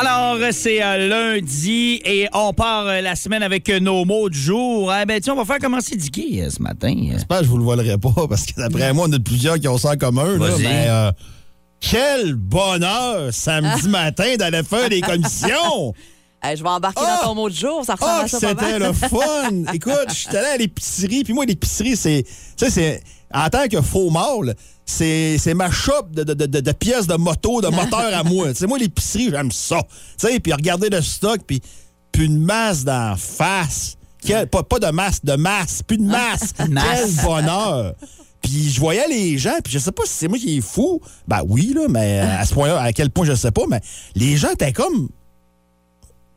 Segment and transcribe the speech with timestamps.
[0.00, 4.38] Alors, c'est euh, lundi et on part euh, la semaine avec euh, nos mots du
[4.38, 4.90] jour.
[4.98, 6.94] Eh ben, tiens, on va faire commencer Dicky ce matin.
[7.10, 9.68] J'espère que je vous le volerai pas, parce que d'après moi, on a plusieurs qui
[9.68, 10.38] ont ça en commun.
[10.38, 10.62] Là, Vas-y.
[10.62, 10.88] mais,
[11.80, 15.92] quel bonheur samedi matin d'aller faire des commissions!
[16.42, 17.20] Hey, je vais embarquer Ah!
[17.22, 17.84] dans ton mot de jour.
[17.84, 19.72] Ça ressemble Ah, à que ça c'était le fun!
[19.74, 22.24] Écoute, je suis allé à l'épicerie, puis moi, l'épicerie, c'est.
[22.56, 23.02] Tu sais, c'est.
[23.32, 24.54] En tant que faux mâle,
[24.84, 28.48] c'est ma shop de, de, de, de pièces de moto, de moteur à moi.
[28.52, 29.80] Tu sais, moi, l'épicerie, j'aime ça.
[30.18, 31.60] Tu sais, puis regarder le stock, puis
[32.12, 33.96] puis une masse d'en face.
[34.24, 36.54] Quel- pas, pas de masse, de masse, plus de masse.
[36.56, 37.94] Quel bonheur!
[38.42, 41.00] Puis je voyais les gens, puis je sais pas si c'est moi qui est fou.
[41.28, 43.80] Ben oui, là, mais à ce point-là, à quel point je sais pas, mais
[44.16, 45.08] les gens étaient comme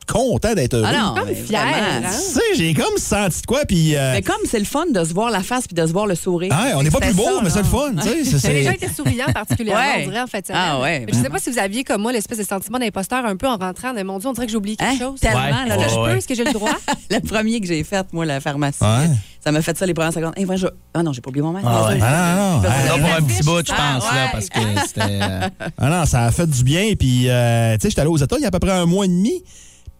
[0.05, 0.87] contents d'être heureux.
[0.87, 2.01] Ah non, Comme mais fier, hein?
[2.03, 3.95] Tu sais, j'ai comme senti de quoi, puis...
[3.95, 6.05] euh, Mais comme c'est le fun de se voir la face puis de se voir
[6.07, 6.51] le sourire.
[6.51, 8.71] ouais, on n'est pas plus beau, ça, mais c'est le fun, c'est- Mais les gens
[8.71, 10.03] étaient souriants particulièrement, Ouais.
[10.05, 10.49] on dirait, en fait.
[10.53, 11.01] Ah ouais.
[11.07, 13.47] Mais je sais pas si vous aviez, comme moi, l'espèce de sentiment d'imposteur un peu
[13.47, 13.93] en rentrant.
[13.93, 14.97] de, mon Dieu, on dirait que j'ai oublié quelque Hein?
[14.99, 15.19] chose.
[15.19, 15.67] Tellement, Ouais.
[15.69, 16.17] là, Est-ce que le, je peux?
[16.17, 16.77] Est-ce que j'ai le droit?
[17.09, 19.09] le premier que j'ai fait, moi, la pharmacie, Ouais.
[19.43, 20.33] ça m'a fait ça les premières secondes.
[20.35, 21.65] Hey, voilà, je- Ah non, j'ai pas oublié mon masque.
[21.67, 21.99] Ah ouais.
[22.01, 24.27] Ah non, non, Parce que ah, Non, pour un petit bout, je ah, pense, là,
[24.31, 25.01] parce que c'était...
[25.21, 28.17] euh, ah non, ça a fait du bien, puis euh, tu sais, j'étais allé aux
[28.17, 29.43] États il y a à peu près un mois et demi,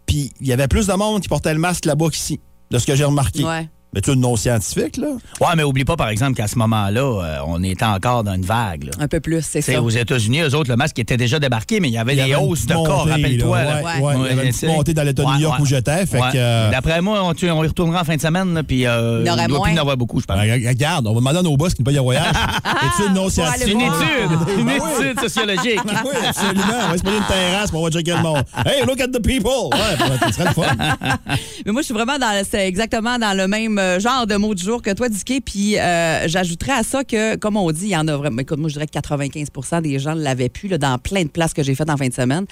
[0.06, 2.86] puis il y avait plus de monde qui portait le masque là-bas qu'ici, de ce
[2.86, 3.44] que j'ai remarqué.
[3.44, 3.68] Ouais.
[3.94, 5.08] Mais tu es non scientifique, là?
[5.40, 8.44] Ouais, mais oublie pas, par exemple, qu'à ce moment-là, euh, on était encore dans une
[8.44, 8.84] vague.
[8.84, 8.90] là.
[8.98, 9.80] Un peu plus, c'est ça.
[9.80, 12.66] aux États-Unis, eux autres, le masque était déjà débarqué, mais il y avait une hausses
[12.66, 13.62] de montée, rappelle-toi.
[13.62, 13.82] là.
[13.82, 14.66] Ouais, ouais, il y avait une tu petite sais.
[14.66, 17.62] montée dans l'État de Ouais, New York où j'étais, euh, D'après moi, on, tu- on
[17.62, 19.68] y retournera en fin de semaine, là, puis euh, Il doit moins.
[19.70, 20.36] plus en avoir beaucoup, je pense.
[20.36, 22.34] ben, regarde, on va demander à nos boss qui ne payent un voyage.
[22.98, 23.72] Étude non C'est scientifique.
[23.74, 24.02] une voir.
[24.02, 25.04] étude, une Ben oui.
[25.06, 25.80] étude sociologique.
[26.04, 26.64] oui, absolument.
[26.86, 28.42] On va se poser une terrasse, puis on va checker le monde.
[28.66, 29.70] Hey, look at the people!
[29.72, 30.76] Ouais, ça serait le fun.
[31.66, 34.54] Mais moi, je suis vraiment dans, c'est exactement dans le même euh, genre de mot
[34.54, 35.40] du jour que toi, Dicky.
[35.40, 38.40] Puis euh, j'ajouterais à ça que, comme on dit, il y en a vraiment.
[38.40, 41.62] Écoute, moi, je dirais que 95% des gens l'avaient là, dans plein de places que
[41.62, 42.46] j'ai faites en fin de semaine.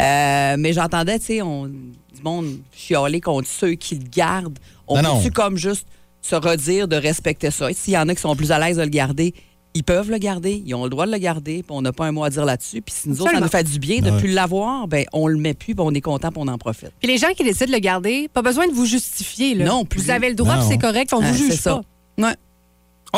[0.00, 4.58] Euh, mais j'entendais, tu sais, on, du monde chialer contre ceux qui le gardent.
[4.86, 5.86] On peut-tu comme juste
[6.20, 7.70] se redire de respecter ça?
[7.70, 9.34] Et S'il y en a qui sont plus à l'aise de le garder,
[9.74, 12.06] ils peuvent le garder, ils ont le droit de le garder, puis on n'a pas
[12.06, 12.80] un mot à dire là-dessus.
[12.80, 14.18] Puis si nous autres, ça nous fait du bien de Ouais.
[14.18, 16.92] plus l'avoir, ben on le met plus, puis on est content, puis on en profite.
[17.00, 19.54] Puis les gens qui décident de le garder, pas besoin de vous justifier.
[19.54, 19.64] Là.
[19.64, 20.00] Non plus.
[20.00, 21.80] Vous avez le droit, c'est correct, on Ah, vous juge ça.
[22.16, 22.26] pas.
[22.28, 22.34] Ouais.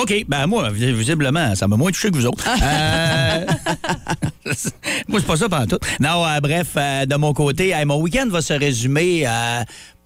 [0.02, 2.46] OK, ben moi, vis- visiblement, ça m'a moins touché que vous autres.
[2.62, 3.46] Euh,
[5.08, 5.78] moi, c'est pas ça pendant tout.
[6.00, 9.26] Non, euh, bref, euh, de mon côté, mon week-end va se résumer.
[9.26, 9.62] euh,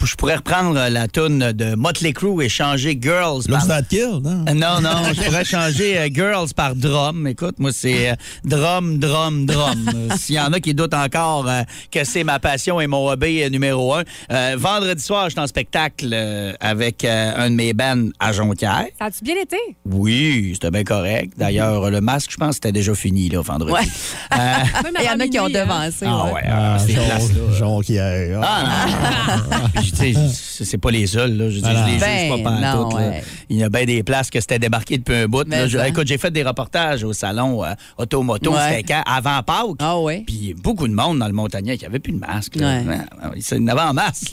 [0.07, 3.67] je pourrais reprendre la toune de Motley Crue et changer Girls par...
[3.67, 4.45] That Kill, non?
[4.49, 7.27] Euh, Non, non, je pourrais changer euh, Girls par Drum.
[7.27, 9.91] Écoute, moi, c'est euh, Drum, Drum, Drum.
[9.95, 13.09] Euh, S'il y en a qui doutent encore euh, que c'est ma passion et mon
[13.09, 14.03] hobby euh, numéro un.
[14.33, 18.33] euh, vendredi soir, je suis en spectacle euh, avec euh, un de mes bands à
[18.33, 18.87] Jonquière.
[18.99, 19.57] Ça a-tu bien été?
[19.85, 21.33] Oui, c'était bien correct.
[21.37, 23.73] D'ailleurs, le masque, je pense, c'était déjà fini, là, vendredi.
[23.73, 23.81] Ouais.
[24.39, 25.51] Euh, Il y en a qui ont hein.
[25.51, 26.05] devancé.
[26.07, 26.33] ah ouais.
[26.33, 27.57] ouais, ah, ces Jean- places-là.
[27.59, 28.41] Jonquière.
[28.43, 28.87] Ah,
[30.33, 31.51] c'est pas les seuls, là.
[31.51, 33.09] Je dis, Ah, je les juge Ben, pas non, pantoute, là.
[33.09, 33.25] ouais.
[33.49, 35.49] Il y a bien des places que c'était débarqué depuis un bout.
[35.49, 35.67] là.
[35.67, 35.89] Je- ça.
[35.89, 38.59] écoute, j'ai fait des reportages au salon euh, Automoto, Ouais.
[38.79, 39.03] c'était quand?
[39.07, 39.77] Avant Pâques.
[39.81, 40.23] Ah ouais.
[40.27, 42.57] Puis il y a beaucoup de monde dans le Montagnais qui avait plus de masque.
[42.57, 42.79] Là.
[42.81, 42.87] Ouais.
[42.87, 42.99] Ouais,
[43.37, 44.25] Il y en avait en masse.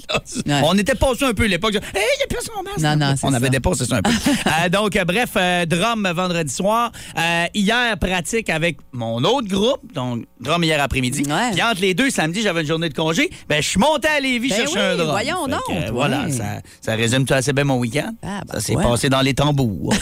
[0.63, 1.75] On était passé un peu à l'époque.
[1.75, 2.79] Hey, il n'y a plus son masque.
[2.79, 3.51] Non, non, c'est On avait ça.
[3.51, 4.11] dépassé ça un peu.
[4.47, 6.91] Euh, donc, euh, bref, euh, drum vendredi soir.
[7.17, 11.23] Euh, hier, pratique avec mon autre groupe, donc drum hier après-midi.
[11.27, 11.51] Ouais.
[11.51, 13.29] Puis entre les deux, samedi, j'avais une journée de congé.
[13.49, 15.09] Ben, je suis monté à Lévis Ben chercher oui, un drum.
[15.09, 15.91] voyons Donc, euh, ouais.
[15.91, 18.13] voilà, ça, ça résume tout assez bien mon week-end.
[18.23, 18.83] Ah, ben, ça s'est ouais.
[18.83, 19.93] passé dans les tambours.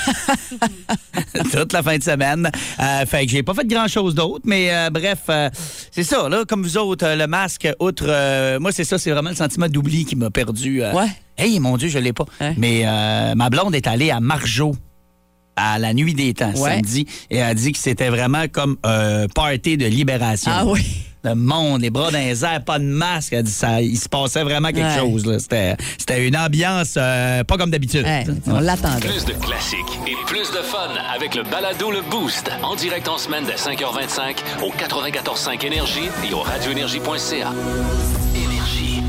[1.52, 2.50] Toute la fin de semaine.
[2.80, 5.50] Euh, fait que j'ai pas fait grand-chose d'autre, mais euh, bref, euh,
[5.92, 8.60] c'est ça, là, comme vous autres, le masque, outre...
[8.60, 10.82] moi, c'est ça, c'est vraiment le sentiment d'oubli qui m'a perdu.
[10.82, 11.08] Ouais.
[11.38, 12.26] Hey, mon Dieu, je l'ai pas.
[12.40, 12.54] Hein?
[12.58, 12.86] Mais
[13.36, 14.76] ma blonde est allée à Margeau
[15.56, 16.76] à la nuit des temps, Ouais.
[16.76, 20.52] samedi, et elle a dit que c'était vraiment comme un party de libération.
[20.54, 20.86] Ah oui.
[21.24, 23.34] Le monde, les bras dans les airs, pas de masque.
[23.34, 25.00] Elle dit ça, il se passait vraiment quelque Ouais.
[25.00, 25.26] chose.
[25.26, 25.40] là.
[25.40, 28.06] C'était, c'était une ambiance euh, pas comme d'habitude.
[28.46, 29.08] On l'attendait.
[29.08, 32.52] Plus de classiques et plus de fun avec le balado Le Boost.
[32.62, 37.52] En direct en semaine dès 5h25 au 94.5 Énergie et au radioénergie.ca.
[38.36, 39.02] Énergie.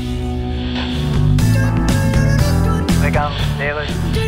[3.03, 4.26] Regarde, les rues.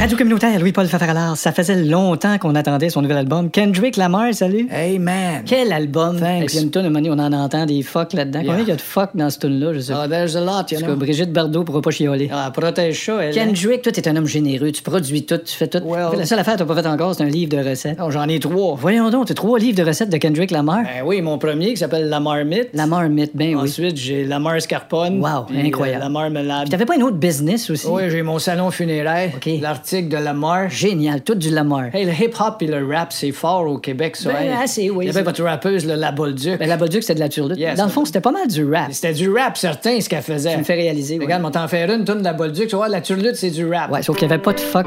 [0.00, 3.50] Radio communautaire Louis-Paul Fafaralard, ça faisait longtemps qu'on attendait son nouvel album.
[3.50, 4.68] Kendrick Lamar, salut.
[4.70, 5.42] Hey man!
[5.46, 6.18] Quel album!
[6.20, 6.42] Thanks.
[6.42, 8.40] Et puis une tonne, on en entend des fuck là-dedans.
[8.40, 8.48] Yeah.
[8.50, 10.08] Combien il y a de fuck dans ce tune-là, je sais Ah, pas.
[10.08, 10.96] there's a lot, you Parce que know.
[10.96, 12.28] Brigitte Bardot pourra pas chioler.
[12.30, 13.34] Ah, protège ça, elle.
[13.34, 14.72] Kendrick, toi, t'es un homme généreux.
[14.72, 15.78] Tu produis tout, tu fais tout.
[15.82, 17.98] Well- La seule affaire que t'as pas fait encore, c'est un livre de recettes.
[17.98, 18.74] Non, j'en ai trois.
[18.78, 20.82] Voyons donc, t'as trois livres de recettes de Kendrick Lamar.
[20.82, 22.68] Ben oui, mon premier qui s'appelle La Marmite.
[22.74, 23.62] La marmite, ben oui.
[23.70, 25.20] Ensuite, j'ai La Mascarpone.
[25.24, 26.00] Wow, puis, incroyable.
[26.00, 26.68] euh, La Marmelade.
[26.68, 27.86] T'avais pas une autre business aussi?
[27.88, 29.30] Oui, j'ai mon salon funéraire.
[29.36, 29.48] OK.
[29.84, 30.76] L'article de La Marche.
[30.76, 31.94] Génial, tout du Lamar.
[31.94, 34.32] Hey, le hip-hop et le rap, c'est fort au Québec, ça.
[34.32, 35.04] Ben, assez, oui.
[35.04, 36.58] Il y avait votre rappeuse, le La Bolduc.
[36.58, 37.58] Ben, la Bolduc, c'était de la turlute.
[37.58, 37.76] Yes.
[37.76, 38.90] Dans le fond, c'était pas mal du rap.
[38.92, 40.52] C'était du rap certain, ce qu'elle faisait.
[40.52, 41.24] Tu me fais réaliser, ouais.
[41.24, 42.66] Regarde, on t'en fait une, tourne de La Bolduc.
[42.68, 43.90] Tu vois, la turlute, c'est du rap.
[43.90, 44.86] Ouais, sauf qu'il y avait pas de fuck.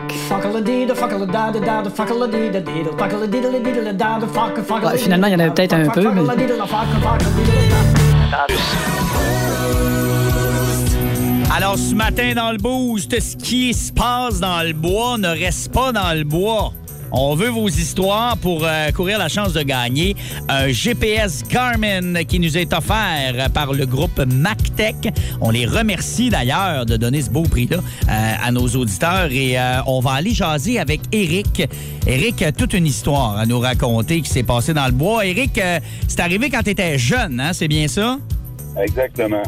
[4.84, 6.22] Ouais, finalement, il y en avait peut-être un peu, mais-
[11.76, 15.92] Ce matin dans le boost, ce qui se passe dans le bois ne reste pas
[15.92, 16.72] dans le bois.
[17.12, 20.16] On veut vos histoires pour euh, courir la chance de gagner
[20.48, 25.14] un GPS Garmin qui nous est offert par le groupe MacTech.
[25.42, 29.82] On les remercie d'ailleurs de donner ce beau prix-là euh, à nos auditeurs et euh,
[29.88, 31.68] on va aller jaser avec Eric.
[32.08, 35.26] Eric a toute une histoire à nous raconter qui s'est passée dans le bois.
[35.26, 35.60] Eric,
[36.08, 37.52] c'est arrivé quand tu étais jeune, hein?
[37.52, 38.18] c'est bien ça?
[38.82, 39.44] Exactement.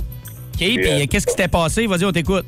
[0.61, 1.87] OK, puis euh, euh, qu'est-ce qui s'était passé?
[1.87, 2.45] Vas-y, on t'écoute.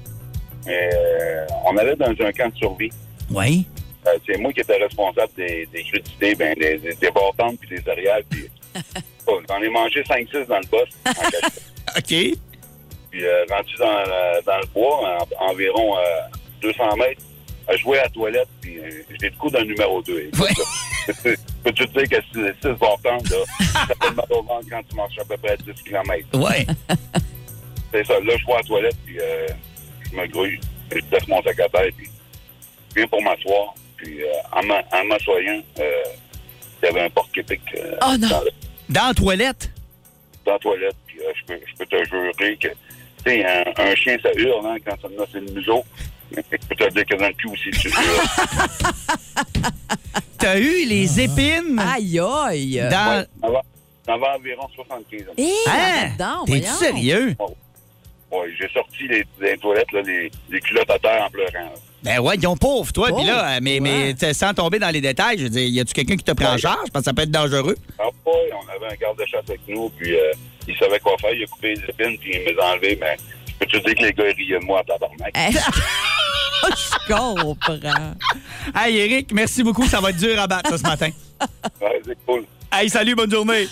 [0.68, 2.90] Euh, on allait dans un camp de survie.
[3.30, 3.66] Oui.
[4.06, 7.70] Euh, c'est moi qui étais responsable des, des crudités, ben, des, des, des bâtons puis
[7.70, 8.24] des céréales.
[8.30, 8.48] Puis,
[9.28, 10.90] oh, j'en ai mangé 5-6 dans le boss.
[11.98, 12.04] OK.
[12.08, 16.02] puis euh, rendu dans, le- dans le bois, en- environ euh,
[16.62, 17.22] 200 mètres,
[17.68, 18.48] à jouer à la toilette.
[18.62, 18.90] Puis euh,
[19.22, 20.32] j'ai le coup d'un numéro 2.
[20.40, 21.36] Ouais.
[21.64, 25.18] Peux-tu te dire que 6 bâtons, là, ça fait mal au ventre quand tu marches
[25.20, 26.38] à peu près 10 km.
[26.38, 26.66] Ouais.
[27.94, 28.14] C'est ça.
[28.20, 29.48] Là, je vais à la toilette, puis euh,
[30.12, 30.60] je me grouille.
[30.92, 32.10] Je laisse mon sac à terre, puis
[32.90, 33.74] je viens pour m'asseoir.
[33.98, 35.92] Puis euh, en m'a- en m'assoyant, euh,
[36.82, 38.28] il y avait un porc-épic euh, Oh non.
[38.30, 38.52] dans, le-
[38.90, 39.70] Dans la toilette?
[40.46, 40.96] dans la toilette.
[41.08, 42.74] Puis euh, je, peux, je peux te jurer que, tu
[43.26, 45.84] sais, un, un chien, ça hurle hein, quand ça me c'est le museau.
[46.34, 47.92] Je peux te dire que dans le cul aussi, tu.
[50.38, 51.78] T'as eu les épines?
[51.78, 52.82] Aïe, aïe.
[52.90, 53.20] dans...
[53.20, 53.62] Ouais, ça va-
[54.06, 55.26] ça va environ 75 ans.
[55.38, 56.08] Hé, Hein?
[56.18, 57.36] là-dedans, T'es-tu voyons.
[58.58, 61.74] J'ai sorti les, les toilettes, là, les, les culottes à terre en pleurant.
[62.04, 63.10] Ben ouais, ils ont pauvre, toi.
[63.16, 64.34] Puis là, mais, mais ouais.
[64.34, 66.58] sans tomber dans les détails, je veux dire, y a-tu quelqu'un qui te prend en
[66.58, 66.90] charge?
[66.92, 67.76] Parce que ça peut être dangereux.
[68.00, 70.32] Ah ouais, on avait un garde-chasse avec nous, puis euh,
[70.68, 71.34] il savait quoi faire.
[71.34, 73.18] Il a coupé les épines, puis il me les a enlevées, mais
[73.48, 75.34] je peux te dire que les gars, ils riaient de moi à tabarnak?
[75.34, 75.60] Que-
[76.78, 78.14] Je comprends.
[78.76, 79.86] Hey, Eric, merci beaucoup.
[79.88, 81.10] Ça va être dur à battre, ça, ce matin.
[81.82, 82.46] Ouais, c'est cool.
[82.72, 83.68] Hey, salut, bonne journée.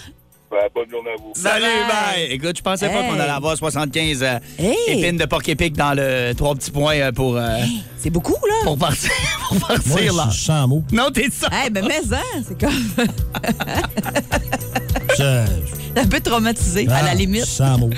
[0.51, 1.31] Ouais, bonne journée à vous.
[1.35, 2.15] Salut, Bye.
[2.27, 2.31] bye.
[2.31, 4.75] Écoute, je pensais pas qu'on allait avoir 75 euh, Hey.
[5.03, 7.57] épines de porc-épic dans le trois petits points euh, pour, euh,
[7.97, 8.55] C'est beaucoup, là.
[8.63, 9.11] pour partir,
[9.49, 10.27] pour partir Moi, là.
[10.31, 10.83] je suis sans mots.
[10.91, 11.49] Non, t'es ça.
[11.65, 12.71] Eh ben, mais hein, c'est comme
[15.17, 17.45] Je- un peu traumatisé, à la Ah, limite.
[17.45, 17.89] Sans mots.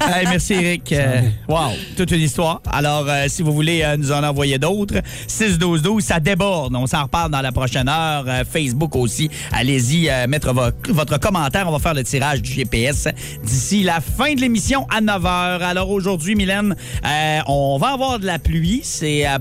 [0.00, 0.92] Hey, merci, Eric.
[0.92, 2.60] Euh, wow, toute une histoire.
[2.70, 4.96] Alors, euh, si vous voulez euh, nous en envoyer d'autres,
[5.28, 6.74] 6-12-12, ça déborde.
[6.74, 8.24] On s'en reparle dans la prochaine heure.
[8.26, 9.30] Euh, Facebook aussi.
[9.52, 11.68] Allez-y, euh, mettre vo- votre commentaire.
[11.68, 13.08] On va faire le tirage du GPS
[13.44, 15.62] d'ici la fin de l'émission à 9 h.
[15.62, 16.74] Alors, aujourd'hui, Mylène,
[17.04, 18.80] euh, on va avoir de la pluie.
[18.82, 19.38] C'est euh,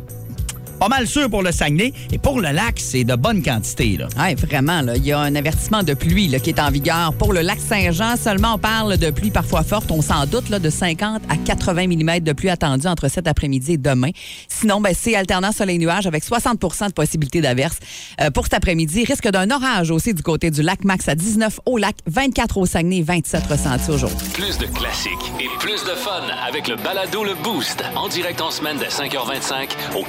[0.88, 1.94] pas mal sûr pour le Saguenay.
[2.12, 3.98] Et pour le lac, c'est de bonne quantité.
[3.98, 4.08] Là.
[4.36, 4.82] Vraiment.
[4.82, 4.96] là.
[4.96, 7.12] Il y a un avertissement de pluie là, qui est en vigueur.
[7.14, 9.90] Pour le lac Saint-Jean, seulement on parle de pluie parfois forte.
[9.90, 13.74] On s'en doute là, de 50 à 80 mm de pluie attendue entre cet après-midi
[13.74, 14.12] et demain.
[14.48, 17.80] Sinon, ben, c'est alternant soleil-nuage avec 60% de possibilité d'averse.
[18.22, 21.62] Euh, pour cet après-midi, risque d'un orage aussi du côté du lac Max à 19
[21.66, 24.28] au lac, 24 au Saguenay, 27 ressentis aujourd'hui.
[24.34, 27.84] Plus de classiques et plus de fun avec le balado Le Boost.
[27.96, 30.04] En direct en semaine dès 5h25 au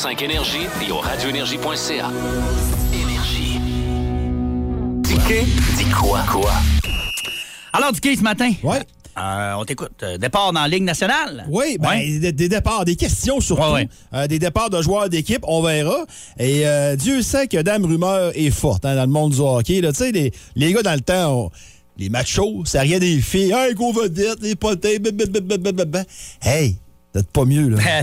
[0.00, 2.10] 94.5 Énergie et au radioénergie.ca.
[2.94, 3.60] Énergie.
[5.02, 5.14] Dis
[5.76, 6.20] dis quoi?
[6.30, 6.50] Quoi?
[7.74, 8.50] Alors, du ce matin?
[8.62, 8.80] Ouais.
[9.18, 9.90] Euh, on t'écoute.
[10.02, 11.44] Euh, départ dans la Ligue nationale?
[11.50, 12.18] Oui, ben, Ouais.
[12.18, 13.62] des, des départs, des questions surtout.
[13.62, 13.88] Ouais, ouais.
[14.14, 16.06] Euh, des départs de joueurs d'équipe, on verra.
[16.38, 19.82] Et euh, Dieu sait que Dame Rumeur est forte hein, dans le monde du hockey.
[19.82, 19.92] là.
[19.92, 21.50] Tu sais, les, les gars dans le temps, on-
[21.98, 23.52] les machos, ça rien des filles.
[23.54, 26.04] Hey, go vedette, les potins, blablabla.
[26.40, 26.76] Hey,
[27.18, 27.78] êtes pas mieux, là.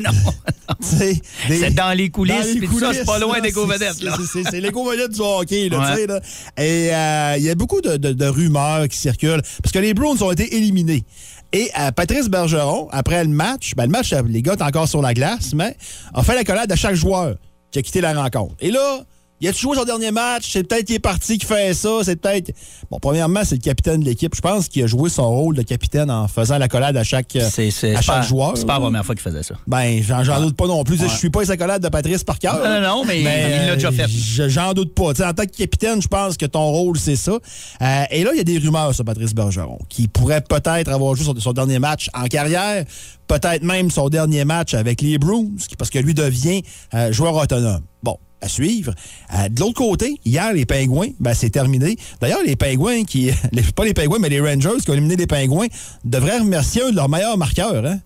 [0.00, 0.32] non, non.
[0.80, 4.02] Sais, des- C'est dans les coulisses, dans les ça, c'est pas coulisses, loin des go-vedettes,
[4.02, 4.16] là.
[4.32, 5.86] c'est- les go-vedettes du hockey, là, Ouais.
[5.90, 6.20] tu sais, là.
[6.58, 9.94] Et euh, il y a beaucoup de, de- de rumeurs qui circulent, parce que les
[9.94, 11.04] Bruins ont été éliminés.
[11.52, 15.00] Et euh, Patrice Bergeron, après le match, ben, le match, les gars étaient encore sur
[15.02, 15.76] la glace, mais
[16.12, 17.36] a fait la collade à chaque joueur
[17.70, 18.54] qui a quitté la rencontre.
[18.60, 19.00] Et là,
[19.40, 20.50] Il a joué son dernier match?
[20.52, 21.88] C'est peut-être qu'il est parti qui fait ça.
[22.02, 22.52] C'est peut-être.
[22.90, 24.34] Bon, premièrement, c'est le capitaine de l'équipe.
[24.34, 27.36] Je pense qu'il a joué son rôle de capitaine en faisant la collade à chaque,
[27.50, 28.56] C'est c'est- à chaque pas, joueur.
[28.56, 29.54] c'est pas la première fois qu'il faisait ça.
[29.66, 31.00] Ben, j'en j'en doute pas non plus.
[31.00, 31.08] Ouais.
[31.08, 32.58] Je suis pas les accolades de Patrice par cœur.
[32.58, 33.24] Non, non, non, mais il
[33.68, 34.08] l'a déjà fait.
[34.08, 35.12] je- J'en doute pas.
[35.14, 37.32] Tu sais, en tant que capitaine, je pense que ton rôle, c'est ça.
[37.80, 41.14] Euh, et là, il y a des rumeurs sur Patrice Bergeron, qui pourrait peut-être avoir
[41.14, 42.84] joué son, son dernier match en carrière,
[43.28, 45.46] peut-être même son dernier match avec les Bruins,
[45.78, 46.62] parce que lui devient
[46.94, 47.82] euh, joueur autonome.
[48.02, 48.16] Bon.
[48.40, 48.94] À suivre.
[49.34, 51.96] Euh, de l'autre côté, hier, les Pingouins, ben, c'est terminé.
[52.20, 53.30] D'ailleurs, les Pingouins qui.
[53.52, 55.66] les- pas les Pingouins, mais les Rangers qui ont éliminé les Pingouins
[56.04, 57.84] devraient remercier un de leurs meilleurs marqueurs.
[57.84, 57.98] Hein?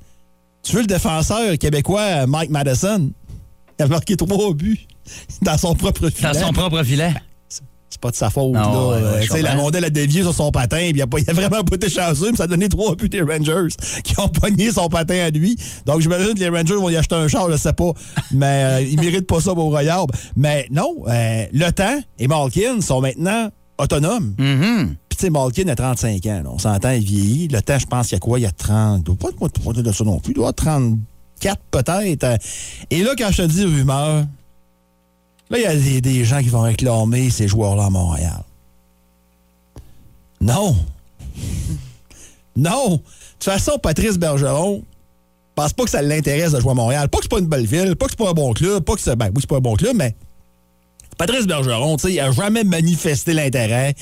[0.62, 3.10] Tu veux le défenseur québécois euh, Mike Madison?
[3.78, 4.86] Il a marqué trois buts
[5.42, 6.32] dans son propre filet.
[6.32, 7.12] Dans son propre filet.
[7.92, 8.54] C'est pas de sa faute.
[8.54, 8.96] Non, là.
[8.96, 11.90] ouais, ouais, la rondelle a dévié sur son patin, puis il a, vraiment pas été
[11.90, 13.68] chanceux, mais ça a donné trois buts des Rangers
[14.02, 15.58] qui ont pogné son patin à lui.
[15.84, 17.92] Donc, j'imagine que les Rangers vont y acheter un char, je sais pas,
[18.30, 20.06] mais euh, ils méritent pas ça pour Royal.
[20.36, 24.34] Mais non, euh, le temps et Malkin sont maintenant autonomes.
[24.38, 24.94] Mhm.
[25.10, 26.40] Puis, tu sais, Malkin a 35 ans.
[26.44, 26.50] là.
[26.50, 27.48] On s'entend, il vieillit.
[27.48, 28.38] Le temps, je pense qu'il y a quoi?
[28.38, 29.00] Il y a 30.
[29.00, 30.32] Il doit pas de ça non plus.
[30.32, 32.24] Il doit avoir 34 peut-être.
[32.24, 32.36] Euh,
[32.90, 34.24] Et là, quand je te dis rumeur,
[35.52, 38.42] là, il y a des, gens qui vont réclamer ces joueurs-là à Montréal.
[40.40, 40.76] Non.
[42.56, 42.90] non.
[42.90, 44.82] De toute façon, Patrice Bergeron,
[45.54, 47.08] pense pas que ça l'intéresse de jouer à Montréal.
[47.08, 48.94] Pas que c'est pas une belle ville, pas que c'est pas un bon club, pas
[48.94, 49.16] que c'est.
[49.16, 50.14] Ben oui, c'est pas un bon club, mais
[51.18, 53.94] Patrice Bergeron, tu sais, il a jamais manifesté l'intérêt.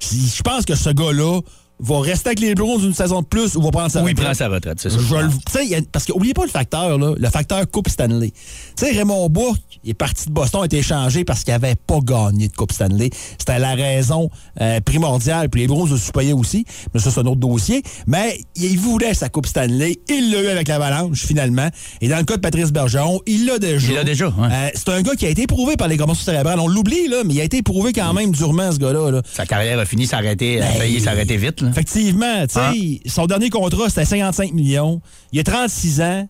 [0.00, 1.40] Je pense que ce gars-là
[1.80, 4.10] va rester avec les Bruins une saison de plus ou va prendre sa Ou il
[4.10, 4.24] retraite?
[4.26, 4.98] prend sa retraite, c'est ça.
[4.98, 8.30] Je le- parce que oubliez pas le facteur, là, le facteur Coupe Stanley.
[8.76, 11.76] Tu sais, Raymond Bourque, il est parti de Boston, a été échangé parce qu'il n'avait
[11.76, 13.10] pas gagné de Coupe Stanley.
[13.38, 14.28] C'était la raison
[14.60, 15.48] euh, primordiale.
[15.48, 17.82] Puis les Bruins le payaient aussi, mais ça, c'est un autre dossier.
[18.06, 19.98] Mais il voulait sa Coupe Stanley.
[20.08, 21.68] Il l'a eu avec l'Avalanche, finalement.
[22.00, 23.88] Et dans le cas de Patrice Bergeron, il l'a déjà.
[23.88, 24.48] Il l'a déjà, ouais.
[24.50, 26.58] Euh, c'est un gars qui a été éprouvé par les commotions cérébrales.
[26.60, 29.10] On l'oublie, là, mais il a été éprouvé quand même durement, ce gars-là.
[29.10, 29.22] là.
[29.32, 31.60] Sa carrière a fini s'arrêter, failli s'arrêter vite.
[31.62, 31.67] Là.
[31.70, 32.98] Effectivement, tu sais, Hein?
[33.06, 35.00] son dernier contrat, c'était 55 millions.
[35.32, 36.28] Il a 36 ans.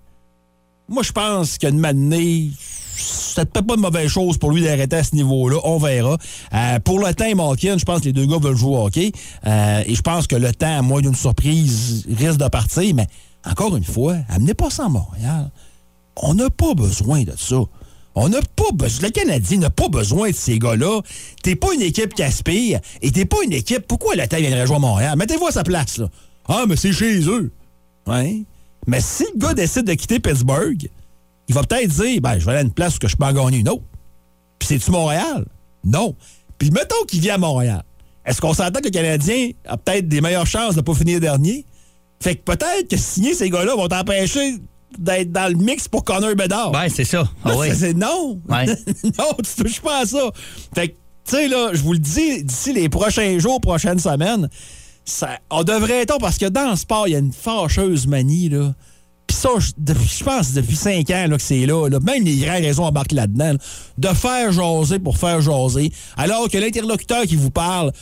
[0.88, 2.50] Moi, je pense qu'une matinée,
[2.96, 5.58] c'est peut-être pas une mauvaise chose pour lui d'arrêter à ce niveau-là.
[5.64, 6.16] On verra.
[6.54, 8.86] Euh, pour le temps et Malkin, je pense que les deux gars veulent jouer au
[8.86, 9.12] hockey.
[9.46, 12.94] Euh, et je pense que le temps, à moins d'une surprise, risque de partir.
[12.94, 13.06] Mais
[13.48, 15.50] encore une fois, amenez pas ça à Montréal.
[16.16, 17.56] On n'a pas besoin de ça.
[18.20, 19.06] On n'a pas besoin.
[19.06, 21.02] Le Canadien n'a pas besoin de ces gars-là.
[21.44, 23.86] T'es pas une équipe qui aspire et t'es pas une équipe.
[23.86, 25.16] Pourquoi le temps viendrait jouer à Montréal?
[25.16, 26.00] Mettez-vous à sa place.
[26.48, 27.52] Ah, mais c'est chez eux.
[28.08, 28.42] Ouais.
[28.88, 30.90] Mais si le gars décide de quitter Pittsburgh,
[31.46, 33.32] il va peut-être dire ben, je vais aller à une place où je peux en
[33.32, 33.84] gagner une autre.
[34.58, 35.46] Puis c'est-tu Montréal?
[35.84, 36.16] Non.
[36.58, 37.84] Puis mettons qu'il vient à Montréal.
[38.26, 41.20] Est-ce qu'on s'entend que le Canadien a peut-être des meilleures chances de ne pas finir
[41.20, 41.64] dernier?
[42.20, 44.56] Fait que peut-être que signer ces gars-là vont t'empêcher
[44.98, 46.72] d'être dans le mix pour Connor Bedard.
[46.72, 47.28] Ouais, c'est ça.
[47.44, 47.68] Ah ouais.
[47.74, 48.40] c'est- c'est non.
[48.48, 48.66] Ouais.
[49.18, 50.30] non, tu touches pas à ça.
[50.74, 54.48] Fait que, tu sais, là, je vous le dis, d'ici les prochains jours, prochaines semaines,
[55.04, 58.48] ça, on devrait être, parce que dans le sport, il y a une fâcheuse manie,
[58.48, 58.74] là.
[59.26, 61.98] Puis ça, je, depuis- je pense depuis cinq ans là, que c'est là, là.
[62.00, 63.58] Même les grandes raisons embarquent là-dedans, là,
[63.98, 67.92] de faire jaser pour faire jaser, alors que l'interlocuteur qui vous parle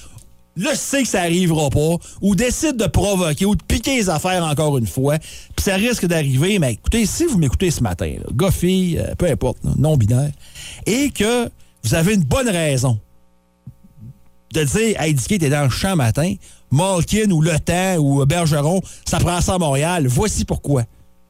[0.56, 4.08] Là, je sais que ça arrivera pas, ou décide de provoquer, ou de piquer les
[4.08, 8.14] affaires encore une fois, puis ça risque d'arriver, mais écoutez, si vous m'écoutez ce matin,
[8.18, 10.30] là, euh, peu importe, non-binaire,
[10.86, 11.50] et que
[11.84, 12.98] vous avez une bonne raison
[14.54, 16.34] de dire, hey, Dicky, t'es dans le champ matin,
[16.70, 20.84] Malkin ou Le Temps ou Bergeron, ça prend ça à Montréal, voici pourquoi.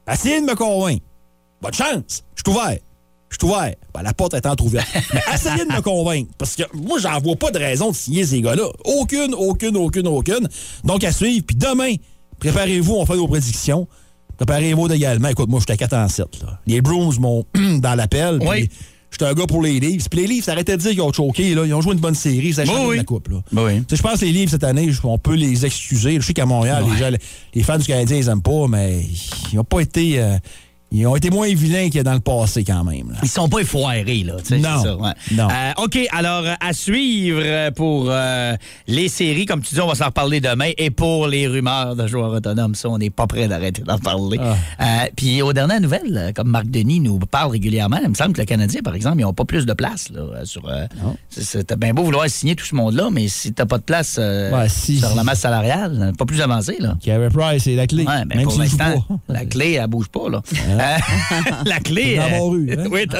[0.09, 1.03] Essayez de me convaincre.
[1.61, 2.77] Bonne chance, je suis ouvert.
[3.29, 3.73] Je suis ouvert.
[3.93, 4.87] Ben, la porte est entrouverte.
[5.13, 6.31] Mais essayez de me convaincre.
[6.37, 8.67] Parce que moi, j'en vois pas de raison de signer ces gars-là.
[8.85, 10.47] Aucune, aucune, aucune, aucune.
[10.85, 11.43] Donc, à suivre.
[11.45, 11.93] Puis demain,
[12.39, 13.87] préparez-vous, on fait nos prédictions.
[14.37, 15.27] Préparez-vous également.
[15.29, 16.25] Écoute, moi, j'étais 4 en 7.
[16.43, 16.59] Là.
[16.67, 17.43] Les Bruins m'ont
[17.79, 18.39] dans l'appel.
[18.41, 18.69] Oui.
[19.09, 20.09] J'étais un gars pour les Leafs.
[20.09, 21.55] Puis les Leafs, arrêtez de dire qu'ils ont choqué.
[21.55, 21.65] Là.
[21.65, 22.53] Ils ont joué une bonne série.
[22.53, 23.29] Ça a Oui, la coupe.
[23.29, 23.37] Là.
[23.51, 23.77] Ben oui.
[23.79, 26.15] Tu sais, Je pense que les Leafs, cette année, je- on peut les excuser.
[26.19, 27.17] Je sais qu'à Montréal, les, gens-
[27.55, 29.01] les fans du Canadien, ils aiment pas, mais
[29.51, 30.19] ils n'ont pas été...
[30.21, 30.37] euh,
[30.91, 33.11] ils ont été moins vilains que dans le passé, quand même.
[33.11, 33.17] là.
[33.23, 34.35] Ils sont pas effoirés, là.
[34.51, 34.83] Non.
[34.83, 35.11] ça, ouais.
[35.33, 35.47] Non.
[35.49, 38.55] Euh, OK, alors, à suivre pour euh,
[38.87, 40.71] les séries, comme tu dis, on va s'en reparler demain.
[40.77, 44.39] Et pour les rumeurs de joueurs autonomes, ça, on n'est pas prêt d'arrêter d'en parler.
[44.41, 44.55] Ah.
[44.81, 48.39] Euh, Puis, aux dernières nouvelles, comme Marc Denis nous parle régulièrement, il me semble que
[48.41, 50.09] le Canadien, par exemple, ils n'ont pas plus de place.
[50.11, 50.69] Là, sur,
[51.29, 54.69] c'est- bien beau vouloir signer tout ce monde-là, mais si tu pas de place Ouais,
[54.69, 56.95] si- sur la masse salariale, pas plus avancé, là.
[57.03, 58.05] Carey Price, c'est la clé.
[58.05, 60.41] Ouais, ben même pour joue l'instant, la clé, elle bouge pas, là.
[60.79, 62.15] Ah Euh, la clé.
[62.17, 62.83] Dans euh, Barru, hein?
[62.91, 63.17] Oui, dans.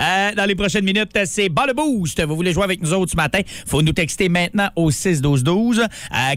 [0.00, 2.22] Euh, dans les prochaines minutes, c'est Bas le Boost.
[2.24, 3.40] Vous voulez jouer avec nous autres ce matin?
[3.66, 5.80] faut nous texter maintenant au 6-12-12.
[5.80, 5.86] Euh,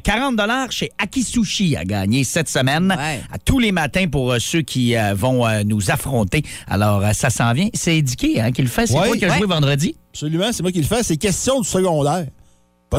[0.03, 0.39] 40
[0.71, 2.95] chez Aki Sushi à gagner cette semaine.
[2.97, 3.21] Ouais.
[3.31, 6.43] À tous les matins pour euh, ceux qui euh, vont nous affronter.
[6.67, 7.69] Alors, ça s'en vient.
[7.73, 8.87] C'est Dicky hein, qui le fait.
[8.87, 9.07] C'est Ouais.
[9.07, 9.37] toi qui as Ouais.
[9.37, 9.95] joué vendredi?
[10.13, 11.03] Absolument, c'est moi qui le fais.
[11.03, 12.25] C'est question du secondaire.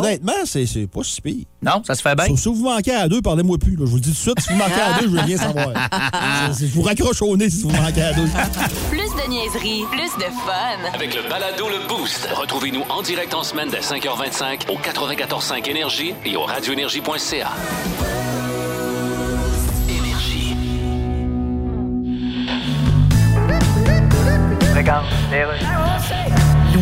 [0.01, 1.45] Honnêtement, c'est c'est pas si pire.
[1.63, 2.27] Non, ça se fait bien?
[2.29, 3.73] Sauf si vous manquez à deux, parlez-moi plus.
[3.77, 3.83] là.
[3.85, 4.41] Je vous le dis tout de suite.
[4.41, 5.69] Si vous manquez à deux, je veux rien savoir.
[6.47, 8.27] C'est- c'est- je vous raccroche au nez si vous manquez à deux.
[8.91, 10.93] Plus de niaiserie, plus de fun.
[10.95, 16.15] Avec le balado Le Boost, retrouvez-nous en direct en semaine dès 5h25 au 94.5 Énergie
[16.25, 17.51] et au radioénergie.ca.
[19.89, 20.57] Énergie.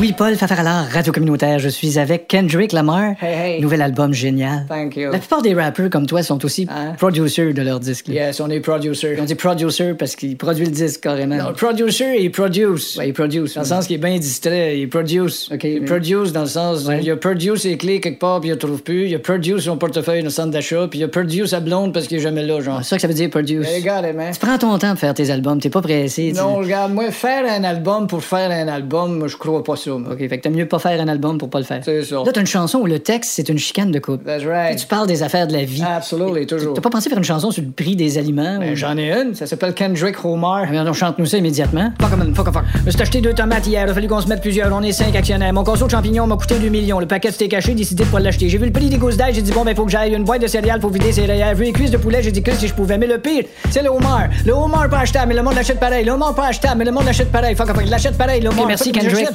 [0.01, 1.59] Louis-Paul Fafaralard, Radio Communautaire.
[1.59, 3.13] Je suis avec Kendrick Lamar.
[3.21, 3.61] Hey, hey.
[3.61, 4.65] Nouvel album génial.
[4.67, 5.11] Thank you.
[5.13, 6.95] La plupart des rappeurs comme toi sont aussi Hein?
[6.97, 8.09] producers de leur disque.
[8.09, 8.15] là.
[8.15, 9.19] Yes, on est producer.
[9.21, 11.37] On dit producer parce qu'il produit le disque carrément.
[11.37, 12.97] Non, producer, il produce.
[12.97, 13.53] Ouais, il produce.
[13.57, 15.51] Dans le sens qu'il est bien distrait, il produce.
[15.53, 17.01] OK, il mais- produce dans le sens, Ouais.
[17.03, 19.07] il a produce ses clés quelque part, puis il ne trouve plus.
[19.07, 21.93] Il a produce son portefeuille dans le centre d'achat, puis il a produce sa blonde
[21.93, 22.79] parce qu'il est jamais là, genre.
[22.83, 23.69] C'est ça que ça veut dire produce.
[23.69, 24.33] Hey, regarde, man.
[24.33, 26.33] Tu prends ton temps pour faire tes albums, t'es pas pressé.
[26.35, 29.90] Non, regarde, moi, faire un album pour faire un album, moi, je crois pas ça.
[29.97, 31.81] OK, fait que t'aimes mieux pas faire un album pour pas le faire.
[31.85, 32.17] C'est ça.
[32.17, 34.25] Là, t'as une chanson où le texte, c'est une chicane de couple.
[34.25, 34.79] That's right.
[34.79, 35.83] Tu parles des affaires de la vie.
[35.87, 36.75] Absolutely, toujours.
[36.75, 38.59] T'as pas pensé faire une chanson sur le prix des aliments?
[38.59, 40.67] Ben, ou- J'en ai une, ça s'appelle Kendrick Homer.
[40.73, 41.93] Ah, on chante-nous ça immédiatement.
[42.01, 42.65] Fuck, man, fuck, fuck.
[42.81, 43.85] Je me suis acheté deux tomates hier.
[43.87, 44.73] Il a fallu qu'on se mette plusieurs.
[44.73, 45.53] On est cinq actionnaires.
[45.53, 47.01] Mon conso de champignons m'a coûté 2 millions.
[47.01, 48.49] Le paquet c'était caché, décidé de pas l'acheter.
[48.49, 49.35] J'ai vu le prix des gousses d'ail.
[49.35, 51.13] J'ai dit, bon, ben, faut que j'aille une boîte de céréales pour vider.
[51.13, 52.23] J'ai vu les cuisses de poulet.
[52.23, 52.99] J'ai dit que si je pouvais.
[52.99, 54.29] Mais le pire, c'est le homard.
[54.45, 56.05] Le homard pas achetable, mais le monde l'achète pareil.
[56.05, 57.55] Le homard pas achetable, mais le monde l'achète pareil.
[57.55, 57.81] Fuck, fuck.
[57.85, 58.67] Il l'achète pareil, le homard.
[58.67, 59.27] merci, Kendrick.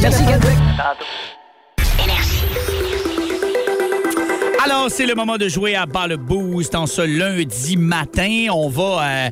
[0.00, 0.58] Merci, Kendrick.
[4.64, 8.46] Alors, c'est le moment de jouer à bas le boost en ce lundi matin.
[8.52, 9.30] On va euh,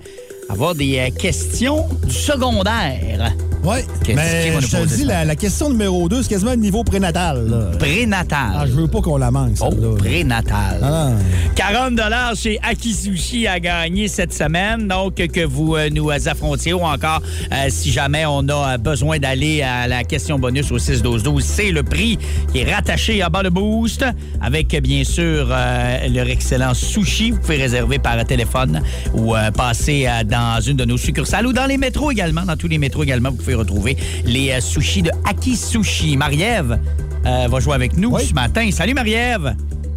[0.51, 3.33] avoir des euh, questions du secondaire.
[3.65, 3.77] Oui.
[4.09, 7.47] Mais je te dis, la, la question numéro 2, c'est quasiment le niveau prénatal.
[7.49, 7.77] là.
[7.79, 8.53] Prénatal.
[8.57, 10.79] Ah, je veux pas qu'on la manque, Oh, prénatal.
[10.83, 11.17] Ah, non.
[11.55, 12.01] 40
[12.37, 14.89] chez Aki Sushi à gagner cette semaine.
[14.89, 19.19] Donc, que vous euh, nous affrontiez ou encore, euh, si jamais on a euh, besoin
[19.19, 22.19] d'aller à la question bonus au 6-12-12, c'est le prix
[22.53, 24.05] qui est rattaché à bas le boost
[24.41, 27.31] avec, bien sûr, euh, leur excellent sushi.
[27.31, 28.83] Vous pouvez réserver par téléphone
[29.15, 32.43] ou euh, passer dans une de nos succursales ou dans les métros également.
[32.43, 36.17] Dans tous les métros également, vous pouvez retrouver les euh, sushis de Aki Sushi.
[36.17, 36.79] Marie-Ève
[37.27, 38.27] euh, va jouer avec nous Oui.
[38.27, 38.69] ce matin.
[38.73, 39.55] Salut Marie-Ève!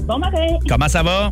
[0.07, 1.31] Bon matin, Comment ça va?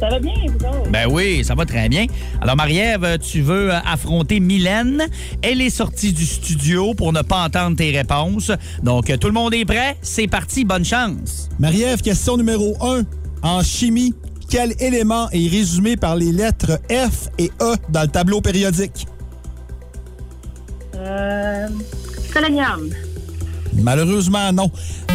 [0.00, 0.90] ça va bien, vous autres?
[0.92, 2.06] Ben oui, ça va très bien.
[2.40, 5.02] Alors, Marie-Ève, tu veux euh, affronter Mylène.
[5.42, 8.52] Elle est sortie du studio pour ne pas entendre tes réponses.
[8.82, 9.96] Donc, tout le monde est prêt?
[10.02, 11.48] C'est parti, bonne chance.
[11.58, 13.02] Marie-Ève, question numéro 1.
[13.42, 14.14] En chimie,
[14.48, 19.06] quel élément est résumé par les lettres F et E dans le tableau périodique?
[20.98, 21.68] Euh,
[22.32, 22.90] Selenium.
[23.74, 24.70] Malheureusement, non.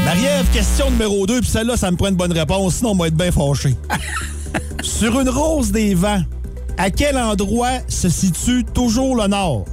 [0.06, 3.08] Marie-Ève, question numéro 2, puis celle-là, ça me prend une bonne réponse, sinon on va
[3.08, 3.76] être bien fâché.
[4.84, 6.22] Sur une rose des vents,
[6.78, 9.66] à quel endroit se situe toujours le nord?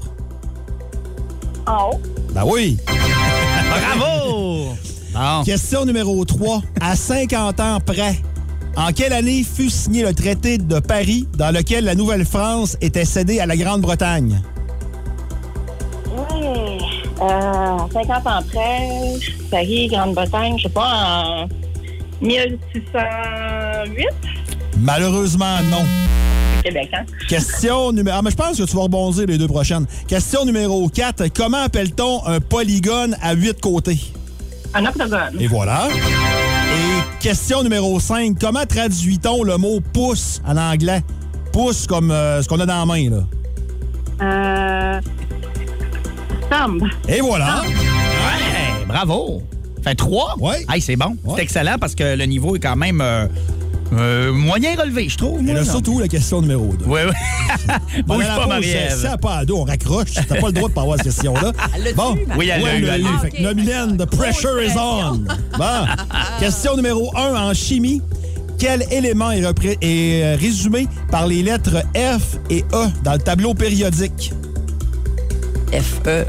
[1.66, 2.00] En haut.
[2.32, 2.78] Ben oui.
[2.86, 4.74] Bravo!
[5.12, 5.44] Bon.
[5.44, 6.62] Question numéro 3.
[6.80, 8.20] À 50 ans près,
[8.76, 13.40] en quelle année fut signé le traité de Paris dans lequel la Nouvelle-France était cédée
[13.40, 14.40] à la Grande-Bretagne?
[17.20, 17.26] Ouais.
[17.32, 18.88] Euh, 50 ans après,
[19.50, 21.48] Paris, Grande-Bretagne, je sais pas, en
[22.22, 24.06] 1608,
[24.78, 25.84] Malheureusement, non.
[26.62, 27.04] Québec, hein?
[27.28, 28.16] Question numéro...
[28.18, 29.86] Ah, mais je pense que tu vas rebondir les deux prochaines.
[30.06, 31.28] Question numéro 4.
[31.34, 33.98] Comment appelle-t-on un polygone à huit côtés?
[34.74, 35.36] Un octogone.
[35.38, 35.88] Et voilà.
[35.88, 38.38] Et question numéro 5.
[38.38, 41.02] Comment traduit-on le mot pouce en anglais?
[41.52, 43.22] Pouce comme euh, ce qu'on a dans la main, là.
[44.22, 44.69] Euh,
[47.08, 47.62] Et voilà.
[47.62, 49.42] Ouais, bravo.
[49.84, 50.34] Fait trois?
[50.38, 50.64] Ouais.
[50.68, 51.16] Hey, c'est bon.
[51.24, 51.34] Ouais.
[51.36, 53.26] C'est excellent parce que le niveau est quand même euh,
[53.92, 55.40] euh, moyen relevé, je trouve.
[55.48, 56.84] Et là, surtout la question numéro 2.
[56.86, 58.02] Oui, oui.
[58.06, 58.96] Bouge pas, Marie-Ève.
[59.00, 60.14] Ça pas à dos, on raccroche.
[60.28, 61.52] T'as pas le droit de pas avoir cette question-là.
[61.74, 62.16] Elle Bon.
[62.36, 63.56] Oui, elle Ouais, eu, elle elle l'a eu.
[63.86, 65.18] Fait the pressure is on.
[65.58, 65.86] Bon.
[66.38, 68.02] Question numéro 1 en chimie.
[68.58, 73.54] Quel élément est, repré- est, résumé par les lettres F et E dans le tableau
[73.54, 74.32] périodique?
[75.72, 76.24] FE.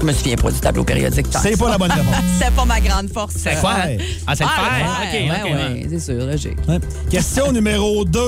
[0.00, 1.26] Je me souviens pas du tableau périodique.
[1.30, 2.14] C'est pas la bonne réponse.
[2.38, 3.34] C'est pas ma grande force.
[3.36, 3.50] C'est?
[3.60, 3.98] Ouais.
[4.26, 4.86] Ah, c'est Ah, fer.
[5.00, 5.54] OK, ouais, OK.
[5.54, 6.58] ouais, c'est sûr, logique.
[7.08, 8.20] Question numéro 2.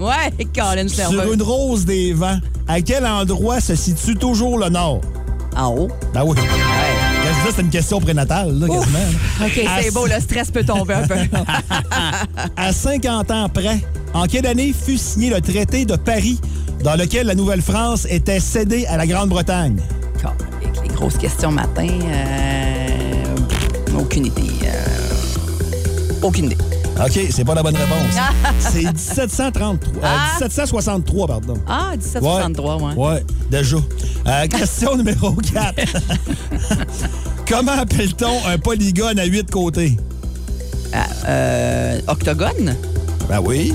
[0.00, 5.02] Ouais, Colin, Sur une rose des vents, à quel endroit se situe toujours le nord?
[5.54, 5.88] En haut.
[6.14, 6.36] Ben oui.
[7.32, 8.98] Ça, c'est une question prénatale, là, quasiment.
[9.40, 9.46] là.
[9.46, 11.14] OK, c'est beau, le stress peut tomber un peu.
[12.56, 13.78] À 50 ans près,
[14.14, 16.40] en quelle année fut signé le traité de Paris
[16.82, 19.78] dans lequel la Nouvelle-France était cédée à la Grande-Bretagne?
[20.60, 24.42] Avec les grosses questions matin, euh, aucune idée.
[24.64, 24.84] euh,
[26.22, 26.56] aucune idée.
[27.00, 28.14] OK, c'est pas la bonne réponse.
[28.58, 30.02] c'est 1733.
[30.02, 30.32] euh, Ah.
[30.40, 31.54] 1763, pardon.
[31.68, 32.94] Ah, 1763, ouais.
[32.96, 33.76] Ouais, déjà.
[34.26, 35.74] Euh, question numéro 4.
[37.48, 39.96] Comment appelle-t-on un polygone à huit côtés?
[41.26, 42.74] Euh, octogone?
[43.28, 43.74] Ben oui.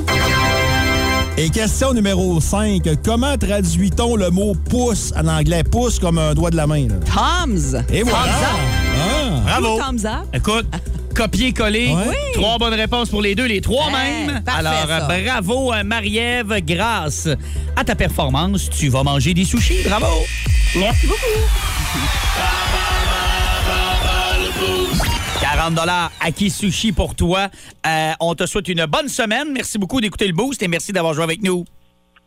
[1.38, 2.82] Et question numéro 5.
[3.04, 5.64] Comment traduit-on le mot pouce en anglais?
[5.64, 6.88] Pouce comme un doigt de la main.
[6.88, 6.96] là.
[7.06, 7.76] Tom's.
[7.92, 8.20] Et voilà.
[8.26, 8.60] Thumbs up.
[8.98, 9.60] Ah.
[9.60, 9.80] Bravo.
[9.80, 10.28] Thumbs up.
[10.34, 10.66] Écoute,
[11.14, 11.90] copier-coller.
[11.94, 12.16] Ouais.
[12.34, 14.44] Trois bonnes réponses pour les deux, les trois Hey, mêmes.
[14.44, 15.08] parfait, Alors, ça.
[15.08, 16.56] bravo, Marie-Ève.
[16.66, 17.28] Grâce
[17.76, 19.84] à ta performance, tu vas manger des sushis.
[19.88, 20.08] Bravo.
[20.76, 21.48] Merci beaucoup.
[25.42, 25.80] 40
[26.22, 27.48] Aki Sushi pour toi.
[27.86, 29.50] Euh, on te souhaite une bonne semaine.
[29.54, 31.64] Merci beaucoup d'écouter le boost et merci d'avoir joué avec nous.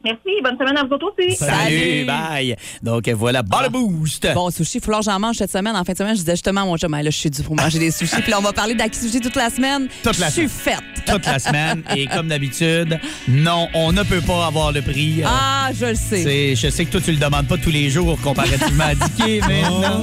[0.06, 0.40] Merci.
[0.42, 1.36] Bonne semaine à vous autres aussi.
[1.36, 2.54] Salut, bye.
[2.82, 4.28] Donc voilà, bon le boost.
[4.34, 5.74] Bon, sushi, il faut que j'en mange cette semaine.
[5.74, 7.42] En fin de semaine, je disais justement à mon chum, Ah, là, je suis dû
[7.42, 8.22] pour manger des sushis.
[8.22, 9.88] Puis là, on va parler d'Aki Sushi toute la semaine.
[10.02, 10.78] Toute la Je suis semaine.
[10.78, 11.04] faite.
[11.06, 11.82] Toute la semaine.
[11.96, 15.22] Et comme d'habitude, non, on ne peut pas avoir le prix.
[15.22, 16.22] Euh, Ah, je le sais.
[16.22, 19.40] c'est- je sais que toi, tu le demandes pas tous les jours comparativement à Dicky,
[19.48, 19.80] mais Oh.
[19.80, 20.02] non.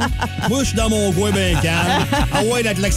[0.50, 2.06] Moi, je suis dans mon coin bien calme.
[2.34, 2.94] Ah ouais, la claque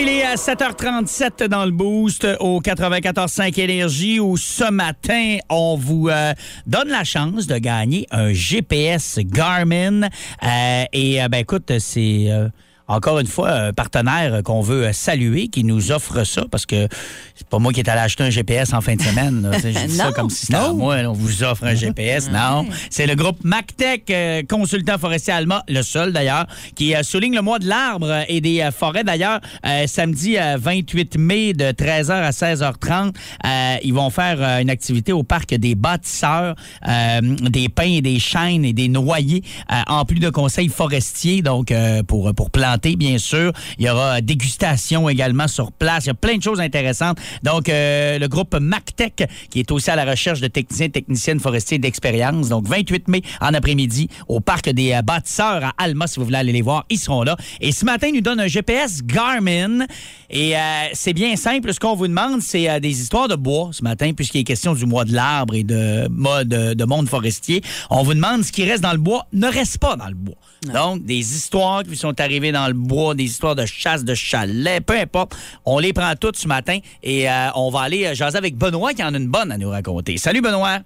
[0.00, 6.08] il est à 7h37 dans le boost au 94.5 Énergie où ce matin, on vous
[6.08, 6.32] euh,
[6.66, 10.04] donne la chance de gagner un GPS Garmin.
[10.42, 12.26] Euh, et, euh, ben écoute, c'est...
[12.28, 12.48] euh,
[12.90, 16.88] encore une fois, un partenaire qu'on veut euh, saluer qui nous offre ça parce que
[17.34, 19.50] c'est pas moi qui est allé acheter un GPS en fin de semaine.
[19.62, 20.12] Je dis ça Non.
[20.12, 21.00] comme si c'était moi.
[21.02, 22.28] là, On vous offre un GPS.
[22.40, 22.66] Non.
[22.90, 27.42] C'est le groupe MacTech, euh, consultant forestier Alma, le seul d'ailleurs, qui euh, souligne le
[27.42, 29.04] mois de l'arbre et des euh, forêts.
[29.04, 34.60] D'ailleurs, euh, samedi euh, 28 mai de 13h à 16h30, euh, ils vont faire euh,
[34.60, 36.54] une activité au parc des bâtisseurs,
[36.88, 41.42] euh, des pins et des chênes et des noyers, euh, en plus de conseils forestiers,
[41.42, 43.52] donc euh, pour, pour planter, bien sûr.
[43.78, 46.04] Il y aura dégustation également sur place.
[46.04, 47.18] Il y a plein de choses intéressantes.
[47.42, 51.40] Donc, euh, le groupe MacTech, qui est aussi à la recherche de techniciens et techniciennes
[51.40, 52.48] forestiers d'expérience.
[52.48, 56.38] Donc, 28 mai en après-midi au parc des euh, bâtisseurs à Alma, si vous voulez
[56.38, 57.36] aller les voir, ils seront là.
[57.60, 59.86] Et ce matin, ils nous donnent un GPS Garmin.
[60.30, 60.60] Et euh,
[60.92, 61.72] c'est bien simple.
[61.72, 64.74] Ce qu'on vous demande, c'est euh, des histoires de bois ce matin, puisqu'il est question
[64.74, 67.62] du mois de l'arbre et de mode de monde forestier.
[67.90, 70.36] On vous demande ce qui reste dans le bois ne reste pas dans le bois.
[70.72, 74.84] Donc, des histoires qui sont arrivées dans le bois, des histoires de chasse, de chalet,
[74.84, 75.36] peu importe.
[75.64, 78.92] On les prend toutes ce matin et euh, on va aller euh, jaser avec Benoît
[78.92, 80.16] qui en a une bonne à nous raconter.
[80.16, 80.78] Salut Benoît.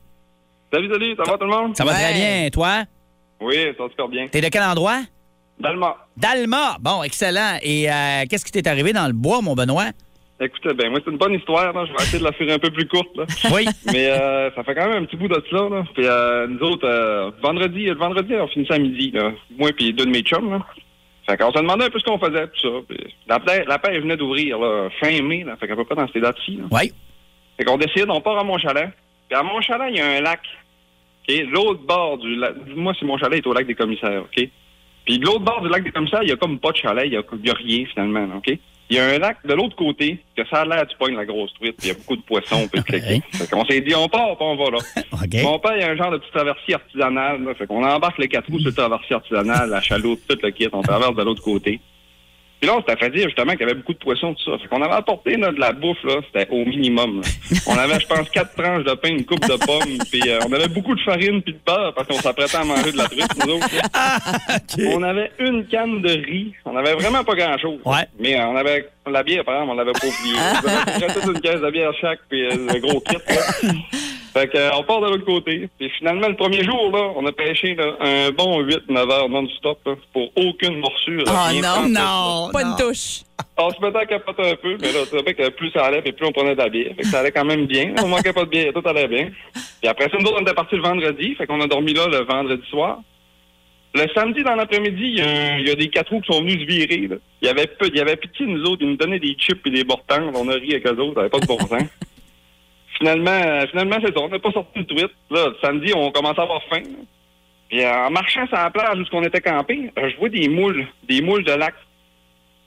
[0.73, 1.77] Salut, salut, ça va tout le monde?
[1.77, 2.85] Ça va très bien, toi?
[3.41, 4.29] Oui, ça va super bien.
[4.29, 5.03] T'es de quel endroit?
[5.61, 5.97] Dalma.
[6.17, 6.77] Dalma.
[6.81, 7.59] Bon, excellent.
[7.63, 9.91] Et euh, qu'est-ce qui t'est arrivé dans le bois, mon Benoît?
[10.41, 11.73] Écoutez, ben moi, c'est une bonne histoire.
[11.73, 11.85] Là.
[11.87, 13.17] Je vais essayer de la faire un peu plus courte.
[13.17, 13.25] Là.
[13.55, 13.67] Oui.
[13.87, 15.69] Mais euh, ça fait quand même un petit bout de ça.
[15.69, 15.85] Là.
[15.95, 19.13] Puis euh, nous autres, euh, vendredi, le vendredi, on finissait à midi.
[19.13, 19.33] Là.
[19.57, 20.51] Moi et deux de mes chums.
[20.51, 20.67] Là.
[21.27, 22.69] Fait qu'on se demandait un peu ce qu'on faisait, tout ça.
[22.89, 25.45] Puis la, paix, la paix venait d'ouvrir là, fin mai.
[25.45, 25.57] Là.
[25.57, 26.61] Fait qu'à peu près dans ces dates-ci.
[26.71, 26.93] Oui.
[27.57, 28.91] Fait qu'on décide, on part à mon chalet.
[29.29, 30.41] Puis à mon chalet, il y a un lac.
[31.27, 31.35] OK?
[31.51, 32.55] L'autre bord du lac.
[32.75, 34.23] Moi, c'est mon chalet est au lac des commissaires.
[34.23, 34.49] OK?
[35.07, 37.07] Puis de l'autre bord du lac des commissaires, il y a comme pas de chalet,
[37.07, 38.29] il y a, il y a rien finalement.
[38.37, 38.59] OK?
[38.91, 41.25] Il y a un lac de l'autre côté, que ça a l'air du pogne la
[41.25, 42.83] grosse truite, puis il y a beaucoup de poissons, puis.
[43.33, 44.79] Fait qu'on s'est dit, on part, puis on va là.
[45.13, 45.43] OK.
[45.43, 47.55] Mon père, il y a un genre de petite traversée artisanale, là.
[47.55, 50.69] Fait qu'on embarque les quatre roues sur le traversier artisanal, la chaloupe, tout le kit,
[50.73, 51.81] on traverse de l'autre côté.
[52.65, 54.57] Puis là, on s'était fait dire justement qu'il y avait beaucoup de poissons, tout ça.
[54.57, 57.21] Fait qu'on avait apporté là, de la bouffe, là, c'était au minimum.
[57.21, 57.29] là.
[57.67, 60.53] On avait, je pense, quatre tranches de pain, une coupe de pommes, puis euh, on
[60.55, 63.29] avait beaucoup de farine puis de beurre parce qu'on s'apprêtait à manger de la truite,
[63.47, 63.69] nous autres.
[63.75, 64.19] là.
[64.95, 66.55] On avait une canne de riz.
[66.65, 67.81] On avait vraiment pas grand-chose.
[68.19, 70.37] Mais euh, on avait la bière, par exemple, on l'avait pas oublié.
[70.65, 73.17] On avait toute une caisse de bière chaque, puis euh, le gros kit.
[73.29, 73.73] là.
[74.35, 75.69] Fait que, euh, on part de l'autre côté.
[75.79, 79.79] Puis finalement, le premier jour, là, on a pêché là, un bon 8-9 heures non-stop
[80.13, 81.23] pour aucune morsure.
[81.29, 83.21] Oh non, non, pas une touche.
[83.57, 86.03] On se mettait à capoter un peu, mais là, tu savais que plus ça allait,
[86.03, 86.93] puis plus on prenait de la bière.
[86.97, 87.95] Fait que ça allait quand même bien.
[88.03, 89.31] On manquait pas de bière, tout allait bien.
[89.53, 91.37] Puis après ça, nous autres, on était partis le vendredi.
[91.37, 92.99] Fait qu'on a dormi là le vendredi soir.
[93.95, 96.67] Le samedi dans l'après-midi, il y, a y des quatre roues qui sont venus se
[96.67, 97.09] virer.
[97.41, 99.37] Il y avait peu, il y avait pitié de nous autres, ils nous donnaient des
[99.39, 100.33] chips et des bortans.
[100.35, 101.89] On a ri avec eux autres, ça n'avait pas de bon sens.
[102.99, 104.23] Finalement, euh, finalement, c'est ça.
[104.23, 105.11] On n'a pas sorti le tweet.
[105.31, 106.83] Là, samedi, on commençait à avoir faim.
[107.69, 110.49] Puis euh, en marchant sur la plage où on était campé, euh, je vois des
[110.49, 111.75] moules, des moules de lac.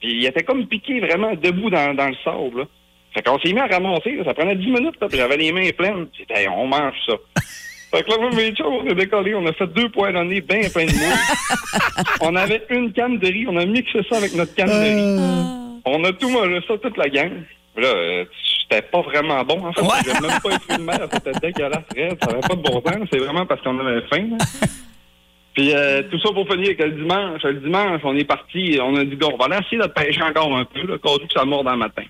[0.00, 2.60] Puis il était comme piqué vraiment debout dans, dans le sable.
[2.60, 2.64] Là.
[3.14, 4.12] Fait qu'on s'est mis à ramasser.
[4.12, 4.24] là.
[4.24, 5.00] Ça prenait 10 minutes.
[5.00, 6.08] Là, puis j'avais les mains pleines.
[6.54, 7.14] On mange ça.
[7.90, 9.88] Fait que là, moi, mes chums, on a décollé, on a fait deux
[10.24, 12.04] nez bien plein de moules.
[12.20, 15.80] on avait une canne de riz, on a mixé ça avec notre canne de riz.
[15.86, 17.32] On a tout mangé ça, toute la gang.
[17.78, 18.24] Là, euh,
[18.62, 19.82] c'était pas vraiment bon, en fait.
[20.04, 23.08] J'avais même pas été de mer, c'était dégueulasse, raide, ça avait pas de bon sens.
[23.10, 24.36] C'est vraiment parce qu'on avait faim, là.
[25.54, 28.94] Puis euh, tout ça pour finir que le dimanche, le dimanche, on est parti, on
[28.94, 31.44] a dit, on va aller essayer de pêcher encore un peu, là, cause que ça
[31.44, 32.04] mord dans le matin.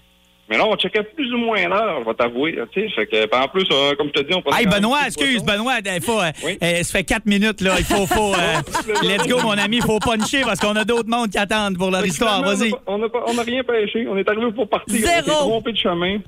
[0.48, 2.58] Mais là, on checkait plus ou moins l'heure, je vais t'avouer.
[2.72, 6.00] fait que, en plus, euh, comme je te dis, on Hey, Benoît, excuse, Benoît, il
[6.02, 6.30] faut, euh,
[6.62, 7.74] euh, ça fait quatre minutes, là.
[7.78, 11.08] Il faut, faut euh, let's go, mon ami, il faut puncher parce qu'on a d'autres
[11.08, 12.42] mondes qui attendent pour leur histoire.
[12.42, 12.72] Vas-y.
[12.86, 14.06] On n'a on rien pêché.
[14.08, 14.94] On est arrivé pour partir.
[14.94, 15.26] On Zéro.
[15.26, 16.18] s'est trompé de chemin.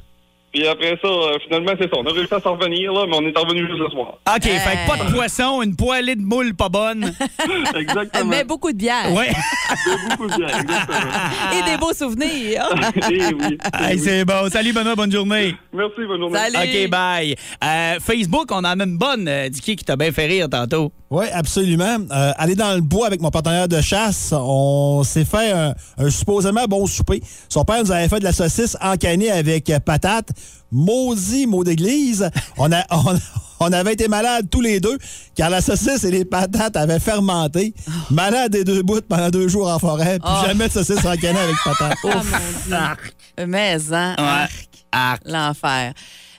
[0.52, 1.96] Puis après ça, euh, finalement, c'est ça.
[1.96, 4.18] On a réussi à s'en revenir, là, mais on est revenu juste le soir.
[4.26, 7.12] OK, fait que pas de poisson, une poêlée de moule pas bonne.
[7.76, 8.24] Exactement.
[8.24, 9.12] Mais beaucoup de bière.
[9.12, 9.30] Ouais.
[10.10, 11.12] beaucoup de bière, exactement.
[11.52, 12.68] Et des beaux souvenirs.
[13.10, 13.58] Eh oui.
[13.74, 14.48] Hey, c'est bon.
[14.50, 15.54] Salut, Benoît, bonne journée.
[15.72, 16.38] Merci, bonne journée.
[16.38, 16.84] Salut.
[16.84, 17.34] OK, bye.
[17.62, 20.92] Euh, Facebook, on en a une bonne, euh, Dicky, qui t'a bien fait rire tantôt.
[21.10, 21.96] Oui, absolument.
[22.12, 26.08] Euh, aller dans le bois avec mon partenaire de chasse, on s'est fait un, un
[26.10, 27.20] supposément bon souper.
[27.48, 30.28] Son père nous avait fait de la saucisse encanée avec patates.
[30.70, 32.30] Maudit mot d'église.
[32.56, 33.18] On, a, on,
[33.58, 34.98] on avait été malades tous les deux,
[35.34, 37.74] car la saucisse et les patates avaient fermenté.
[38.10, 40.46] Malade des deux bouts pendant deux jours en forêt, puis Oh.
[40.46, 41.98] jamais de saucisse encanée avec patates.
[42.04, 42.22] Ah,
[42.68, 42.94] mon
[43.40, 43.46] Dieu.
[43.48, 44.68] Mais, hein, arc.
[44.92, 45.22] Arc.
[45.24, 45.92] L'enfer.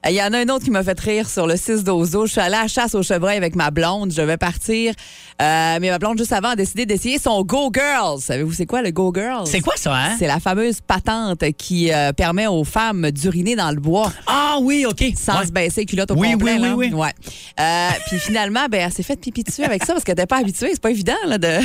[0.05, 2.25] Euh, Il y en a un autre qui m'a fait rire sur le 6 d'Ozo.
[2.25, 4.11] Je suis allée à la chasse au chevreuil avec ma blonde.
[4.11, 4.93] Je vais partir.
[5.41, 8.19] Euh, mais ma blonde, juste avant, a décidé d'essayer son Go Girls.
[8.21, 9.47] Savez-vous c'est quoi le Go Girls?
[9.47, 10.15] C'est quoi ça, hein?
[10.17, 14.11] C'est la fameuse patente qui euh, permet aux femmes d'uriner dans le bois.
[14.27, 15.03] Ah oui, OK.
[15.17, 15.45] Sans Ouais.
[15.45, 16.53] se baisser les culottes au Oui, complet.
[16.55, 16.75] oui, là.
[16.75, 16.99] oui, oui.
[16.99, 17.13] Ouais.
[17.59, 20.37] Euh, puis finalement, ben, elle s'est fait pipi dessus avec ça parce qu'elle n'était pas
[20.37, 20.69] habituée.
[20.73, 21.57] C'est pas évident là, de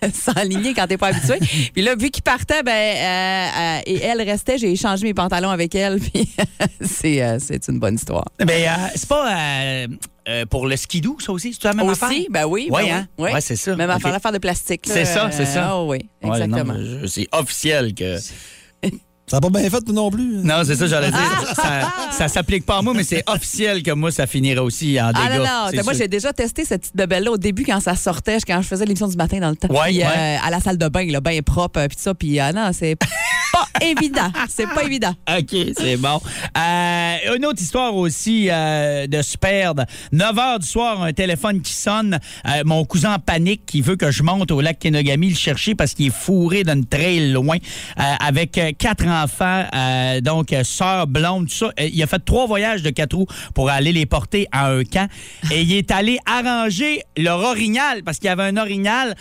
[0.14, 1.38] s'enligner quand t'es pas habitué.
[1.72, 5.50] Puis là, vu qu'il partait, ben, euh, euh, et elle restait, j'ai échangé mes pantalons
[5.50, 5.98] avec elle.
[6.12, 6.28] Puis
[6.80, 8.24] c'est euh, c'est une bonne histoire.
[8.38, 9.86] Ben, euh, c'est pas euh,
[10.28, 11.52] euh, pour le skidoo, ça aussi?
[11.54, 12.08] C'est la même affaire?
[12.10, 12.68] Aussi, ben oui.
[12.70, 13.08] ben oui, hein?
[13.18, 13.32] oui.
[13.32, 13.74] Ouais, c'est ça.
[13.76, 13.96] Même OK.
[13.96, 14.82] affaire, l'affaire de plastique.
[14.84, 15.68] C'est ça, c'est ça.
[15.70, 16.74] Ah oui, Ouais, non, exactement.
[16.74, 18.16] mais c'est officiel que.
[19.28, 20.40] Ça n'a pas bien fait non plus.
[20.42, 21.54] Non, c'est ça, j'allais dire.
[21.54, 25.08] ça ça s'applique pas à moi, mais c'est officiel que moi, ça finira aussi en
[25.08, 25.18] dégâts.
[25.20, 25.38] Ah
[25.70, 28.60] non, non, moi j'ai déjà testé cette petite bebelle-là au début quand ça sortait, quand
[28.62, 29.68] je faisais l'émission du matin dans le temps.
[29.68, 30.04] Ouais, Puis, ouais.
[30.04, 32.14] euh, à la salle de bain, là, bien propre, euh, puis ça.
[32.14, 33.06] Puis ah non, c'est pas
[33.80, 34.30] évident.
[34.48, 35.14] C'est pas évident.
[35.38, 36.20] OK, c'est bon.
[36.56, 39.84] Euh, une autre histoire aussi euh, de se perdre.
[40.12, 42.18] 9 h du soir, un téléphone qui sonne.
[42.46, 45.74] Euh, mon cousin en panique qui veut que je monte au lac Kenogami le chercher
[45.74, 47.56] parce qu'il est fourré d'une trail loin
[47.98, 49.17] euh, avec euh, quatre enfants,
[49.74, 51.66] euh, donc euh, sœur, blonde, tout ça.
[51.80, 54.84] Euh, il a fait trois voyages de quatre roues pour aller les porter à un
[54.84, 55.08] camp
[55.52, 59.14] et il est allé arranger leur orignal parce qu'il y avait un orignal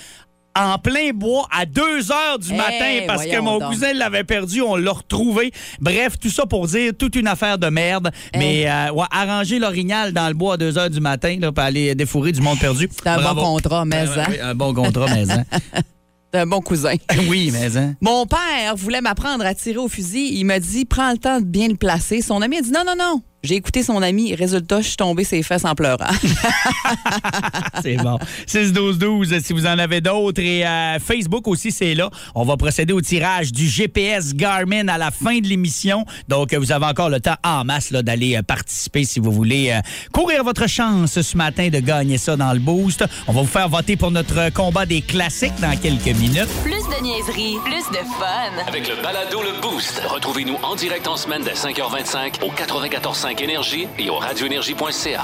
[0.60, 3.70] en plein bois à 2 heures du Eh, matin parce que mon donc.
[3.70, 5.52] cousin l'avait perdu, on l'a retrouvé.
[5.80, 8.10] Bref, tout ça pour dire toute une affaire de merde.
[8.36, 11.64] Mais euh, ouais, arranger l'orignal dans le bois à 2 heures du matin là, pour
[11.64, 12.90] aller défourrer du monde perdu.
[12.92, 14.34] C'est un bon contrat, mais Euh, hein.
[14.50, 15.44] un bon contrat, mais hein.
[16.34, 16.96] un bon cousin.
[17.30, 17.96] oui, mais hein.
[18.02, 20.38] Mon père voulait m'apprendre à tirer au fusil.
[20.38, 22.22] Il m'a dit prends le temps de bien le placer.
[22.22, 23.22] Son ami a dit non, non, non.
[23.44, 24.34] J'ai écouté son ami.
[24.34, 26.06] Résultat, je suis tombé ses fesses en pleurant.
[27.84, 28.18] C'est bon.
[28.48, 30.42] 6-12-12, si vous en avez d'autres.
[30.42, 32.10] Et euh, Facebook aussi, c'est là.
[32.34, 36.04] On va procéder au tirage du GPS Garmin à la fin de l'émission.
[36.28, 39.72] Donc, vous avez encore le temps en masse là, d'aller euh, participer si vous voulez
[39.72, 43.06] euh, courir votre chance ce matin de gagner ça dans le boost.
[43.28, 46.50] On va vous faire voter pour notre combat des classiques dans quelques minutes.
[46.64, 48.68] Plus de niaiserie, plus de fun.
[48.68, 50.02] Avec le balado Le Boost.
[50.08, 55.24] Retrouvez-nous en direct en semaine dès 5h25 au 94.5 Énergie et au radioénergie.ca.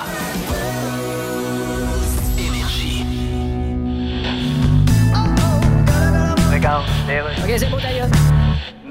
[2.38, 3.06] Énergie.
[6.52, 6.86] Regarde,
[7.44, 8.08] OK, c'est beau d'ailleurs.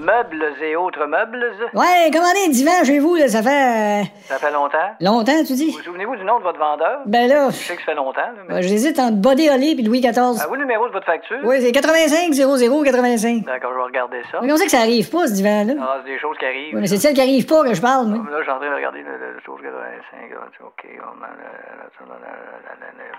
[0.02, 1.52] Meubles et autres meubles.
[1.74, 4.02] Ouais, commandez un divan chez vous, là, ça fait.
[4.02, 4.78] euh, Ça fait longtemps.
[5.00, 5.70] longtemps, tu dis?
[5.70, 7.02] Vous souvenez-vous du nom de votre vendeur?
[7.06, 8.54] Ben là, Je sais que ça fait longtemps, là, mais...
[8.56, 10.40] ben, j'hésite entre Body Holly et Louis XIV.
[10.42, 11.38] Ah, vous, le numéro de votre facture?
[11.44, 13.44] Oui, c'est 85 00 85.
[13.44, 14.38] D'accord, je vais regarder ça.
[14.42, 15.74] Mais comment ça que ça arrive pas, ce divan-là?
[15.80, 16.74] Ah, c'est des choses qui arrivent.
[16.74, 18.18] Oui, mais c'est celle qui arrive pas que je parle, moi.
[18.30, 20.30] Là, je suis en train de regarder le, le, le chose 85.
[20.30, 20.84] là, c'est OK.
[20.98, 23.12] on a le- le- le- le- le-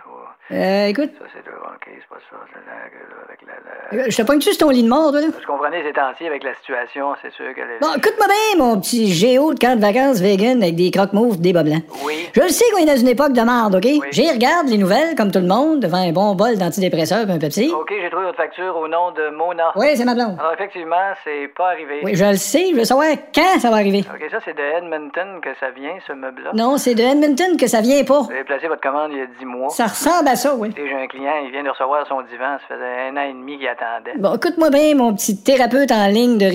[0.52, 1.54] Euh, écoute, Ça, c'est le...
[1.56, 2.36] OK, c'est pas ça.
[2.52, 4.04] C'est la- le- avec la...
[4.04, 5.28] la- je te pogne-tu sur ton lit de mort, toi, là?
[5.28, 7.62] Vous comprenez, ces temps-ci, avec la situation, c'est sûr que...
[7.62, 11.40] les- Bon, écoute-moi bien, mon petit géo de camp de vacances vegan avec des croque-mauves
[11.40, 11.84] des bas blancs.
[12.06, 12.30] Oui.
[12.34, 13.88] Je le sais qu'on est dans une époque de merde, OK?
[14.12, 17.38] J'y regarde les nouvelles, comme tout le monde, devant un bon bol d'antidépresseurs et un
[17.40, 17.72] Pepsi.
[17.72, 19.72] OK, j'ai trouvé votre facture au nom de Mona.
[19.76, 20.38] Oui, c'est ma blonde.
[20.40, 22.02] Alors, effectivement, c'est pas arrivé.
[22.04, 24.04] Oui, je le sais, je veux savoir quand ça va arriver.
[24.14, 26.52] OK, ça, c'est de Edmonton que ça vient, ce meuble-là.
[26.54, 28.22] Non, c'est de Edmonton que ça vient pas.
[28.22, 29.70] Vous avez placé votre commande il y a 10 mois.
[29.70, 30.70] Ça ressemble à ça, oui.
[30.76, 32.58] J'ai un client, il vient de recevoir son divan.
[32.68, 34.14] Ça faisait un an et demi qu'il attendait.
[34.18, 36.46] Bon, écoute-moi bien, mon petit thérapeute en ligne de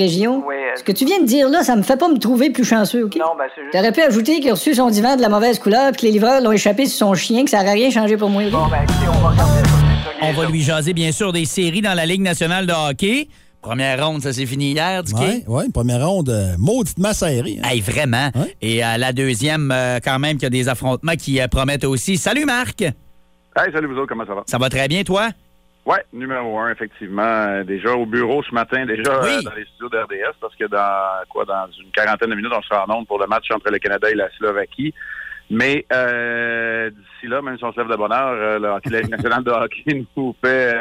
[0.46, 2.50] Oui, euh, Ce que tu viens de dire là, ça me fait pas me trouver
[2.50, 3.16] plus chanceux, OK?
[3.16, 3.72] Non, ben c'est juste...
[3.74, 6.12] T'aurais pu ajouter qu'il a reçu son divan de la mauvaise couleur puis que les
[6.12, 8.42] livreurs l'ont échappé sur son chien, que ça n'aurait rien changé pour moi.
[8.50, 9.74] Bon, ben écoutez, on va regarder ça.
[10.22, 13.28] On va lui jaser, bien sûr, des séries dans la Ligue nationale de hockey.
[13.60, 15.20] Première ronde, ça s'est fini hier, Dicky.
[15.20, 17.58] Oui, ouais, première ronde euh, mauditement serrée.
[17.62, 17.68] hein.
[17.68, 18.30] Hey, vraiment.
[18.34, 18.54] Ouais.
[18.62, 21.84] Et à la deuxième, euh, quand même, qu'il y a des affrontements qui euh, promettent
[21.84, 22.16] aussi.
[22.16, 22.82] Salut, Marc.
[22.82, 22.92] Hey,
[23.72, 24.42] salut vous autres, comment ça va?
[24.46, 25.30] Ça va très bien, toi?
[25.88, 27.22] Ouais, numéro un, effectivement.
[27.22, 29.28] Euh, déjà au bureau ce matin, déjà Oui.
[29.38, 32.60] euh, dans les studios d'RDS, parce que dans quoi, dans une quarantaine de minutes, on
[32.60, 34.92] sera en onde pour le match entre le Canada et la Slovaquie.
[35.48, 39.00] Mais euh, d'ici là, même si on se lève de bonne heure, euh, le hockey,
[39.08, 40.74] nationale de hockey nous fait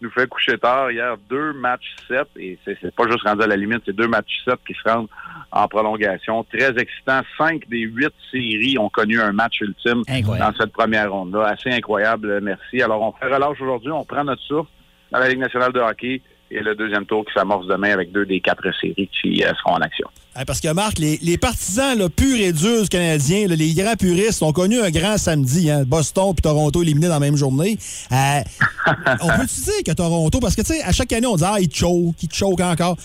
[0.00, 0.92] nous fait coucher tard.
[0.92, 4.44] Hier, deux matchs 7, et c'est pas juste rendu à la limite, c'est deux matchs
[4.44, 5.08] 7 qui se rendent
[5.52, 6.44] en prolongation.
[6.44, 7.20] Très excitant.
[7.38, 10.52] Cinq des huit séries ont connu un match ultime Incroyable.
[10.52, 11.46] dans cette première ronde-là.
[11.48, 12.82] Assez incroyable, merci.
[12.82, 14.70] Alors, on fait relâche aujourd'hui, on prend notre souffle
[15.12, 18.24] dans la Ligue nationale de hockey et le deuxième tour qui s'amorce demain avec deux
[18.24, 20.08] des quatre séries qui euh, seront en action.
[20.46, 23.96] Parce que, Marc, les, les partisans là, purs et durs du Canadien, là, les grands
[23.96, 25.70] puristes, ont connu un grand samedi.
[25.70, 27.78] Hein, Boston puis Toronto éliminés dans la même journée.
[28.12, 28.40] Euh,
[29.22, 31.56] on peut-tu dire que Toronto, parce que, tu sais, à chaque année, on dit, ah,
[31.58, 32.96] il choke, il choke encore.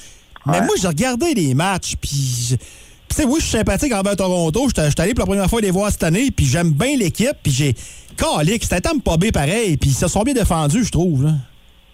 [0.46, 0.66] Mais Ouais.
[0.66, 2.58] moi, j'ai regardé les matchs, puis.
[3.10, 4.68] Tu sais, oui, je suis sympathique envers Toronto.
[4.76, 7.36] Je suis allé pour la première fois les voir cette année, puis j'aime bien l'équipe,
[7.44, 7.74] puis j'ai.
[8.18, 11.26] Calique, c'était Tampa Bay pareil, puis ils se sont bien défendus, je trouve.
[11.26, 11.32] Là.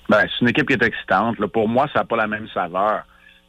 [0.10, 1.40] Ben, c'est une équipe qui est excitante.
[1.40, 1.48] Là.
[1.48, 3.04] Pour moi, ça n'a pas la même saveur.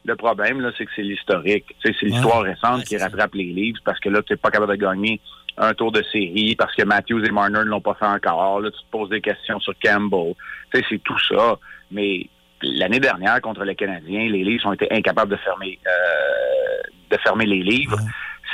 [0.05, 1.65] Le problème, là, c'est que c'est l'historique.
[1.81, 4.37] Tu sais, c'est l'histoire récente Ouais, qui rattrape les livres parce que là, tu n'es
[4.37, 5.19] pas capable de gagner
[5.57, 8.61] un tour de série parce que Matthews et Marner ne l'ont pas fait encore.
[8.61, 10.33] Là, tu te poses des questions sur Campbell.
[10.73, 11.57] Tu sais, c'est tout ça.
[11.91, 12.27] Mais
[12.61, 17.45] l'année dernière, contre les Canadiens, les livres ont été incapables de fermer, euh, de fermer
[17.45, 17.97] les livres.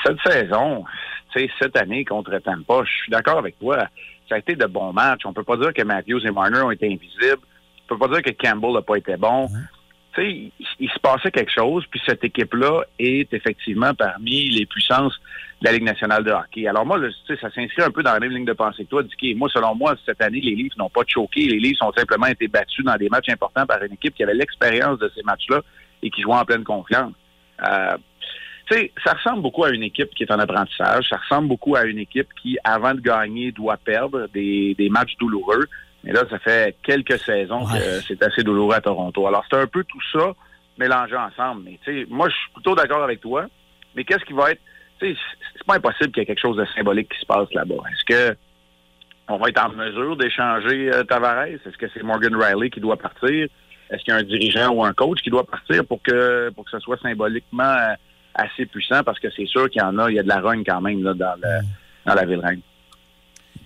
[0.03, 0.83] Cette saison,
[1.33, 3.87] tu sais, cette année contre Tampa, je suis d'accord avec toi.
[4.29, 5.21] Ça a été de bons matchs.
[5.25, 7.41] On peut pas dire que Matthews et Marner ont été invisibles.
[7.83, 9.47] On peut pas dire que Campbell n'a pas été bon.
[10.15, 15.19] Tu sais, il, se passait quelque chose, puis cette équipe-là est effectivement parmi les puissances
[15.61, 16.67] de la Ligue nationale de hockey.
[16.67, 19.03] Alors moi, sais, ça s'inscrit un peu dans la même ligne de pensée que toi,
[19.03, 19.35] Dicky.
[19.35, 21.47] Moi, selon moi, cette année, les Leafs n'ont pas choqué.
[21.47, 24.33] Les Leafs ont simplement été battus dans des matchs importants par une équipe qui avait
[24.33, 25.61] l'expérience de ces matchs-là
[26.01, 27.13] et qui jouait en pleine confiance.
[27.67, 27.97] Euh,
[29.03, 31.07] ça ressemble beaucoup à une équipe qui est en apprentissage.
[31.09, 35.15] Ça ressemble beaucoup à une équipe qui, avant de gagner, doit perdre des, des matchs
[35.19, 35.65] douloureux.
[36.05, 37.79] Mais là, ça fait quelques saisons Ouais.
[37.79, 39.27] que c'est assez douloureux à Toronto.
[39.27, 40.31] Alors, c'est un peu tout ça
[40.77, 41.63] mélangé ensemble.
[41.65, 43.45] Mais tu sais, moi, je suis plutôt d'accord avec toi.
[43.95, 44.61] Mais qu'est-ce qui va être...
[44.99, 45.19] Tu sais,
[45.57, 47.75] c'est pas impossible qu'il y ait quelque chose de symbolique qui se passe là-bas.
[47.91, 48.37] Est-ce que
[49.27, 51.45] on va être en mesure d'échanger euh, Tavares?
[51.45, 53.47] Est-ce que c'est Morgan Riley qui doit partir?
[53.89, 56.63] Est-ce qu'il y a un dirigeant ou un coach qui doit partir pour que pour
[56.65, 57.95] que ce soit symboliquement euh,
[58.35, 59.03] assez puissant?
[59.03, 60.79] Parce que c'est sûr qu'il y en a, il y a de la rogne quand
[60.81, 61.61] même là, dans, le,
[62.05, 62.61] dans la ville reine.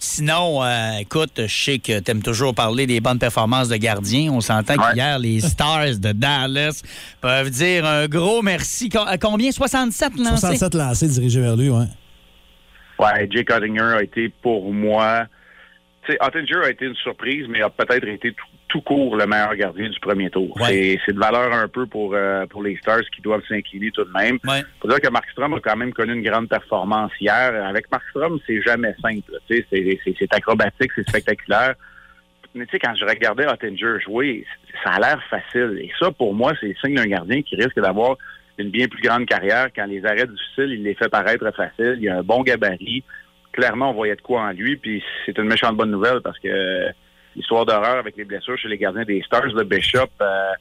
[0.01, 4.31] Sinon, euh, écoute, je sais que tu aimes toujours parler des bonnes performances de gardiens.
[4.31, 4.93] On s'entend Ouais.
[4.93, 6.81] qu'hier, les Stars de Dallas
[7.19, 8.87] peuvent dire un gros merci.
[8.89, 9.51] Co- à combien?
[9.51, 10.37] 67 lancés?
[10.37, 11.85] 67 lancés dirigés vers lui, ouais.
[12.97, 15.25] Ouais, Jake Ottinger a été pour moi.
[16.05, 19.25] Tu sais, Ottinger a été une surprise, mais a peut-être été tout, tout court le
[19.25, 20.55] meilleur gardien du premier tour.
[20.61, 20.99] Ouais.
[21.05, 24.11] C'est- de valeur un peu pour, euh, pour les Stars qui doivent s'incliner tout de
[24.11, 24.37] même.
[24.47, 24.61] Ouais.
[24.79, 27.65] faut dire que Markstrom a quand même connu une grande performance hier.
[27.65, 29.33] Avec Markstrom, c'est jamais simple.
[29.49, 31.73] C'est acrobatique, c'est spectaculaire.
[32.55, 34.45] Mais tu sais, quand je regardais Ottinger jouer,
[34.83, 35.79] ça a l'air facile.
[35.81, 38.17] Et ça, pour moi, c'est le signe d'un gardien qui risque d'avoir
[38.57, 39.67] une bien plus grande carrière.
[39.75, 41.97] Quand les arrêts difficiles, il les fait paraître faciles.
[42.01, 43.03] Il a un bon gabarit.
[43.51, 44.77] Clairement, on voyait de quoi en lui.
[44.77, 46.87] Puis c'est une méchante bonne nouvelle parce que
[47.39, 50.51] l'histoire d'horreur avec les blessures chez les gardiens des Stars, le Bishop, euh,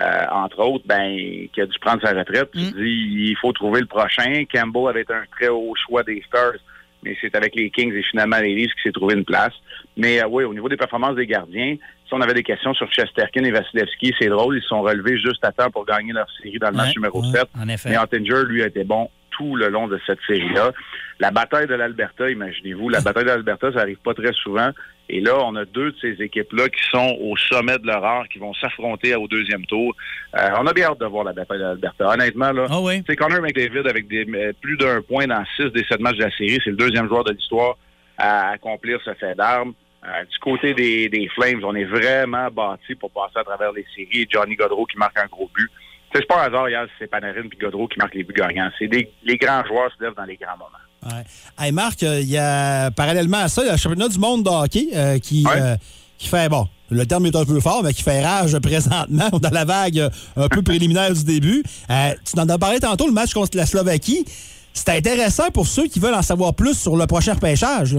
[0.00, 1.16] euh, entre autres, ben,
[1.52, 2.50] qui a dû prendre sa retraite.
[2.52, 4.44] Tu te dis, il faut trouver le prochain.
[4.52, 6.58] Campbell avait un très haut choix des Stars,
[7.04, 9.52] mais c'est avec les Kings et finalement les Leafs qui s'est trouvé une place.
[9.96, 12.90] Mais euh, oui, au niveau des performances des gardiens, si on avait des questions sur
[12.90, 16.26] Chesterkin et Vasilevski, c'est drôle, ils se sont relevés juste à temps pour gagner leur
[16.42, 17.48] série dans le match numéro ouais, 7.
[17.56, 17.90] en effet.
[17.90, 20.72] Mais Ottinger, lui, a été bon tout le long de cette série-là.
[21.20, 24.70] La bataille de l'Alberta, imaginez-vous, la bataille de l'Alberta, ça arrive pas très souvent.
[25.10, 28.26] Et là, on a deux de ces équipes-là qui sont au sommet de leur art,
[28.28, 29.94] qui vont s'affronter au deuxième tour.
[30.34, 32.08] Euh, on a bien hâte de voir la bataille de l'Alberta.
[32.08, 33.02] Honnêtement, là, Ah oui.
[33.06, 36.24] c'est Connor McDavid avec des, euh, plus d'un point dans six des sept matchs de
[36.24, 36.58] la série.
[36.64, 37.76] C'est le deuxième joueur de l'histoire
[38.16, 39.74] à accomplir ce fait d'armes.
[40.06, 43.84] Euh, du côté des, des Flames, on est vraiment bâti pour passer à travers les
[43.94, 44.26] séries.
[44.30, 45.70] Johnny Godreau qui marque un gros but.
[46.14, 48.70] C'est pas un hasard hier, c'est Panarin puis Godreau qui marquent les buts gagnants.
[48.78, 50.70] C'est des, les grands joueurs se lèvent dans les grands moments.
[51.04, 51.22] Ouais.
[51.58, 54.18] Hey Marc, euh, il y a parallèlement à ça, il y a le championnat du
[54.18, 55.52] monde de hockey euh, qui, Ouais.
[55.60, 55.76] euh,
[56.18, 59.50] qui fait, bon, le terme est un peu fort, mais qui fait rage présentement dans
[59.50, 61.62] la vague un peu préliminaire du début.
[61.88, 64.24] Tu en as parlé tantôt, le match contre la Slovaquie.
[64.72, 67.96] C'est intéressant pour ceux qui veulent en savoir plus sur le prochain repêchage.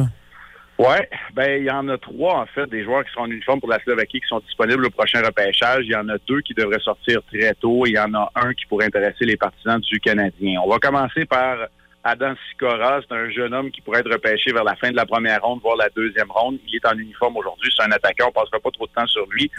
[0.78, 3.62] Ouais, ben il y en a trois en fait, des joueurs qui sont en uniforme
[3.62, 5.86] pour la Slovaquie qui sont disponibles au prochain repêchage.
[5.86, 7.86] Il y en a deux qui devraient sortir très tôt.
[7.86, 10.60] et Il y en a un qui pourrait intéresser les partisans du Canadien.
[10.66, 11.56] On va commencer par
[12.06, 13.02] Adam Sikora.
[13.02, 15.60] C'est un jeune homme qui pourrait être repêché vers la fin de la première ronde,
[15.62, 16.60] voire la deuxième ronde.
[16.68, 17.72] Il est en uniforme aujourd'hui.
[17.76, 18.30] C'est un attaquant.
[18.30, 19.52] On passera pas trop de temps sur lui.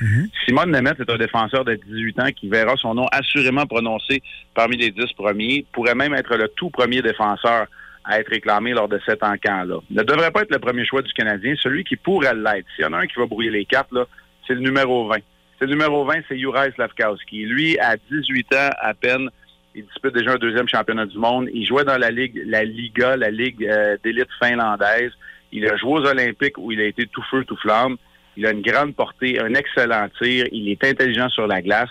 [0.47, 4.23] Simon Nemeth est un défenseur de 18 ans qui verra son nom assurément prononcé
[4.55, 5.67] parmi les 10 premiers.
[5.73, 7.67] Pourrait même être le tout premier défenseur
[8.05, 9.81] à être réclamé lors de cet encamp-là.
[9.91, 11.55] Ne devrait pas être le premier choix du Canadien.
[11.61, 14.05] Celui qui pourrait l'être, s'il y en a un qui va brouiller les cartes, là,
[14.47, 15.17] c'est le numéro 20.
[15.59, 17.47] C'est le numéro 20, c'est Juraj Slavkowski.
[17.47, 19.31] Lui, à 18 ans à peine,
[19.77, 21.49] il dispute déjà un deuxième championnat du monde.
[21.53, 25.13] Il jouait dans la Ligue, la Liga, la Ligue euh, d'élite finlandaise.
[25.53, 27.97] Il a joué aux Olympiques où il a été tout feu, tout flamme.
[28.39, 30.47] Il a une grande portée, un excellent tir.
[30.51, 31.91] Il est intelligent sur la glace.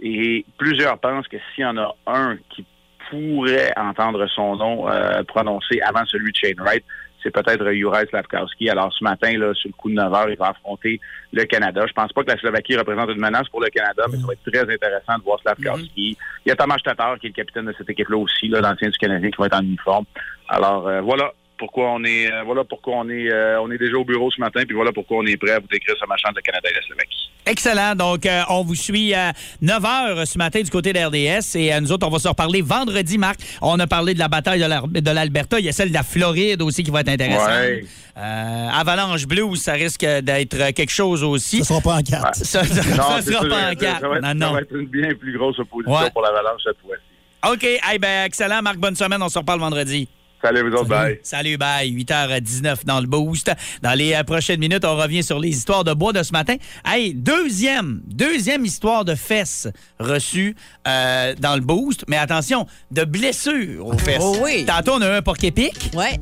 [0.00, 2.64] Et plusieurs pensent que s'il y en a un qui
[3.10, 6.84] pourrait entendre son nom euh, prononcé avant celui de Shane Wright,
[7.24, 8.68] c'est peut-être Juraj Slavkowski.
[8.68, 11.00] Alors ce matin, là, sur le coup de 9 heures, il va affronter
[11.32, 11.84] le Canada.
[11.88, 14.34] Je pense pas que la Slovaquie représente une menace pour le Canada, mais ça va
[14.34, 16.16] être très intéressant de voir Slavkowski.
[16.44, 18.98] Il y a Thomas Tatar, qui est le capitaine de cette équipe-là aussi, l'ancien du
[18.98, 20.04] Canadien, qui va être en uniforme.
[20.48, 23.96] Alors euh, voilà pourquoi on est euh, voilà pourquoi on est euh, on est déjà
[23.96, 26.30] au bureau ce matin, puis voilà pourquoi on est prêt à vous décrire ce machin
[26.34, 27.30] de Canada et la Slovaquie.
[27.46, 27.94] Excellent.
[27.94, 31.56] Donc, euh, on vous suit à 9 h ce matin du côté de RDS.
[31.56, 33.38] Et euh, nous autres, on va se reparler vendredi, Marc.
[33.60, 35.58] On a parlé de la bataille de l'Alberta.
[35.60, 37.48] Il y a celle de la Floride aussi qui va être intéressante.
[37.50, 37.84] Ouais.
[38.16, 41.58] Euh, Avalanche Blues, ça risque d'être quelque chose aussi.
[41.58, 42.34] Ça sera pas en quatre.
[42.36, 44.00] Ça, ça- Non, ça sera sûr, pas en ça- quatre.
[44.00, 44.52] Ça va, être, Non, ça non.
[44.54, 46.10] va être une bien plus grosse opposition Ouais.
[46.12, 47.52] pour l'Avalanche cette fois-ci.
[47.52, 47.64] OK.
[47.86, 48.78] Hey, ben, excellent, Marc.
[48.78, 49.22] Bonne semaine.
[49.22, 50.08] On se reparle vendredi.
[50.44, 50.90] Salut, vous autres.
[50.90, 51.20] Bye.
[51.22, 51.90] Salut, bye.
[51.90, 53.50] 8h19 dans le boost.
[53.80, 56.56] Dans les euh, prochaines minutes, on revient sur les histoires de bois de ce matin.
[56.84, 59.68] Hey, deuxième, deuxième histoire de fesses
[59.98, 60.54] reçue
[60.86, 62.04] euh, dans le boost.
[62.08, 64.20] Mais attention, de blessures aux fesses.
[64.20, 64.66] Oh oui.
[64.66, 65.92] Tantôt, on a eu un porc-épic.
[65.94, 66.20] Ouais.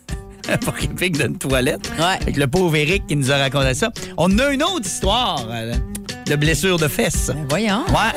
[0.50, 1.90] un porc-épic d'une toilette.
[1.98, 2.18] Ouais.
[2.20, 3.90] Avec le pauvre Eric qui nous a raconté ça.
[4.18, 5.72] On a une autre histoire euh,
[6.26, 7.30] de blessures de fesses.
[7.34, 7.86] Ben, voyons.
[7.88, 8.12] Ouais.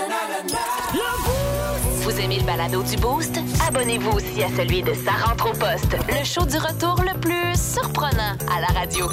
[2.05, 3.39] Vous aimez le balado du Boost?
[3.67, 7.55] Abonnez-vous aussi à celui de Sa rentre au poste, le show du retour le plus
[7.59, 9.09] surprenant à la radio.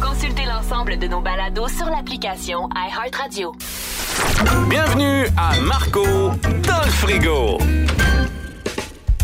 [0.00, 3.52] Consultez l'ensemble de nos balados sur l'application iHeartRadio.
[4.68, 7.58] Bienvenue à Marco dans le frigo.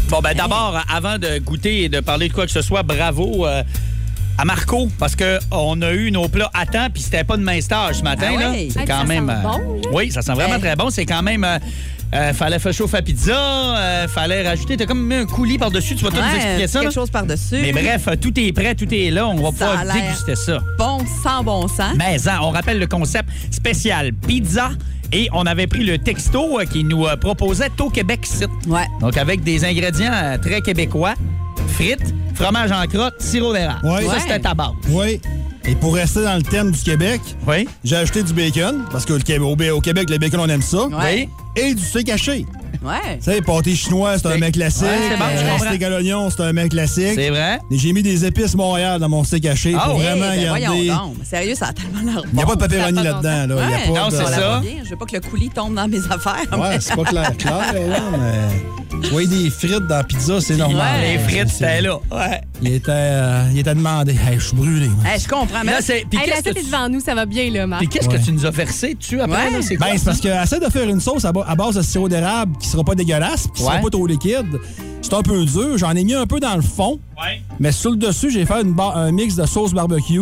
[0.09, 3.47] Bon, ben d'abord, avant de goûter et de parler de quoi que ce soit, bravo
[3.47, 3.63] euh,
[4.39, 7.61] à Marco, parce qu'on a eu nos plats à temps, puis c'était pas de main
[7.61, 8.33] stage ce matin.
[8.37, 8.53] Ah là.
[8.55, 9.29] C'est Hey, quand ça même.
[9.29, 9.89] sent euh, bon, là.
[9.93, 10.89] oui, ça sent vraiment très bon.
[10.91, 11.45] C'est quand même.
[11.45, 11.59] euh,
[12.15, 14.77] euh, fallait faire chauffe à pizza, euh, fallait rajouter.
[14.77, 16.81] T'as comme mis un coulis par-dessus, tu vas tout nous expliquer ça.
[16.81, 16.95] quelque là?
[16.95, 17.59] chose par-dessus.
[17.61, 19.29] Mais bref, euh, tout est prêt, tout est là.
[19.29, 20.59] On va Ça a pouvoir l'air déguster ça.
[20.79, 21.95] Bon, sans bon sens.
[21.97, 24.71] Mais hein, on rappelle le concept spécial pizza.
[25.13, 28.49] Et on avait pris le texto euh, qui nous euh, proposait au Québec site.
[28.69, 28.87] Ouais.
[29.01, 31.15] Donc, avec des ingrédients euh, très québécois,
[31.69, 33.85] frites, fromage en crotte, sirop d'érable.
[33.87, 34.07] Ouais.
[34.07, 34.71] Ça, c'était ta base.
[34.89, 35.21] Oui.
[35.67, 37.69] Et pour rester dans le thème du Québec, Oui.
[37.85, 40.89] j'ai acheté du bacon, parce qu'au au Québec, le bacon, on aime ça.
[41.57, 42.47] Et du steak haché.
[42.83, 43.19] Ouais.
[43.19, 44.85] Tu sais, pâté chinois, c'est un mec classique.
[44.85, 45.67] Ouais, c'est bon, Euh, comprends.
[45.67, 47.13] steak à l'oignon, c'est un mec classique.
[47.17, 47.59] C'est vrai?
[47.71, 50.43] Et j'ai mis des épices Montréal dans mon steak haché Ah pour oui, vraiment ben
[50.43, 50.65] garder.
[50.67, 51.17] voyons donc.
[51.19, 52.29] Mais Sérieux, ça a tellement l'air bon.
[52.33, 53.47] Il n'y a pas de pepperoni là-dedans.
[53.49, 53.57] Là.
[53.57, 53.89] Ouais.
[53.89, 54.63] Non, de- c'est Ça.
[54.85, 56.59] Je veux pas que le coulis tombe dans mes affaires.
[56.59, 58.90] Ouais, c'est pas clair, clair, là, mais.
[59.03, 61.01] Vous voyez des frites dans la pizza, c'est normal.
[61.01, 61.97] Les frites, C'est- c'était là.
[62.13, 62.41] Ouais.
[62.63, 64.13] Il était, euh, il était demandé.
[64.13, 64.89] Hey, je suis brûlé.
[64.89, 65.05] moi.
[65.15, 65.61] Eh, je comprends.
[65.65, 66.05] Mais Là, c'est.
[66.09, 67.81] Puis Hey, qu'est-ce l'assiette que est tu- devant nous, ça va bien, là, Marc.
[67.81, 68.19] puis qu'est-ce Ouais.
[68.19, 69.47] que tu nous as versé dessus après?
[69.47, 69.51] Ouais.
[69.53, 69.59] là?
[69.63, 69.87] C'est quoi?
[69.87, 70.05] Ben, c'est ça?
[70.11, 72.69] parce que essaie de faire une sauce à, ba- à base de sirop d'érable qui
[72.69, 73.69] sera pas dégueulasse, qui Ouais.
[73.71, 74.59] sera pas trop liquide.
[75.03, 75.79] C'est un peu dur.
[75.79, 76.99] J'en ai mis un peu dans le fond.
[77.17, 77.41] Ouais.
[77.59, 80.21] Mais sur le dessus, j'ai fait une ba- un mix de sauce barbecue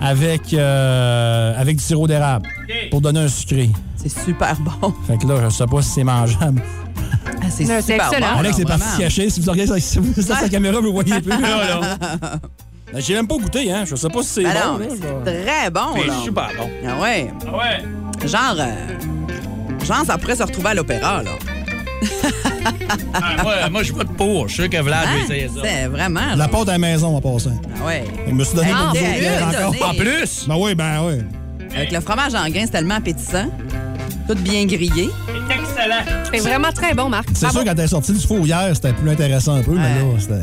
[0.00, 2.46] avec, euh, avec du sirop d'érable
[2.90, 3.70] pour donner un sucré.
[3.96, 4.92] c'est super bon.
[5.06, 6.62] Fait que là, je sais pas si c'est mangeable.
[7.48, 8.32] Ah, c'est c'est super excellent.
[8.34, 8.38] bon.
[8.40, 9.30] Alex là, est parti se cacher.
[9.30, 10.48] Si vous regardez si vous êtes sur la Ouais.
[10.48, 11.30] caméra, vous le voyez plus.
[11.30, 11.98] Là, là.
[12.92, 13.84] Ben, J'ai même pas goûté, hein.
[13.84, 14.78] Je sais pas si c'est Ben bon.
[15.24, 15.80] c'est très bon.
[15.94, 16.14] C'est là.
[16.24, 16.70] super bon.
[16.88, 17.30] Ah ouais.
[17.46, 18.26] Ah ouais.
[18.26, 21.32] Genre, euh, genre, ça pourrait se retrouver à l'opéra, là.
[23.14, 24.48] Ah, moi, moi je vote pour.
[24.48, 25.16] Je suis sûr que Vlad Hein?
[25.16, 25.60] veut essayer ça.
[25.62, 26.34] C'est vraiment.
[26.36, 27.60] La pâte à la maison en passant.
[27.82, 28.04] Ah ouais.
[28.26, 29.58] Je me suis donné Ah, ben, donné.
[29.68, 29.90] encore.
[29.90, 31.14] En plus, Ben oui, ben oui.
[31.76, 33.50] Avec le fromage en grains, c'est tellement appétissant.
[34.26, 35.10] Tout bien grillé.
[35.78, 36.22] C'est excellent.
[36.32, 37.28] C'est vraiment très bon, Marc.
[37.34, 40.00] C'est sûr, quand t'es sorti du four hier, c'était plus intéressant un peu, mais là,
[40.18, 40.34] c'était.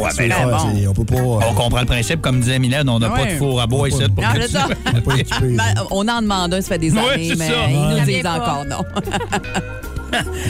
[0.00, 0.88] Ouais, ben ça, là, bon.
[0.90, 1.20] On peut pas.
[1.20, 3.24] euh, On comprend le principe, comme disait Mylène, on n'a Ouais.
[3.26, 4.66] pas de four à bois ici pour Non, ça.
[5.06, 5.56] on équipé.
[5.56, 7.54] Ben, on en demande un, ça fait des années, mais ça.
[7.68, 8.84] ils nous disent encore non.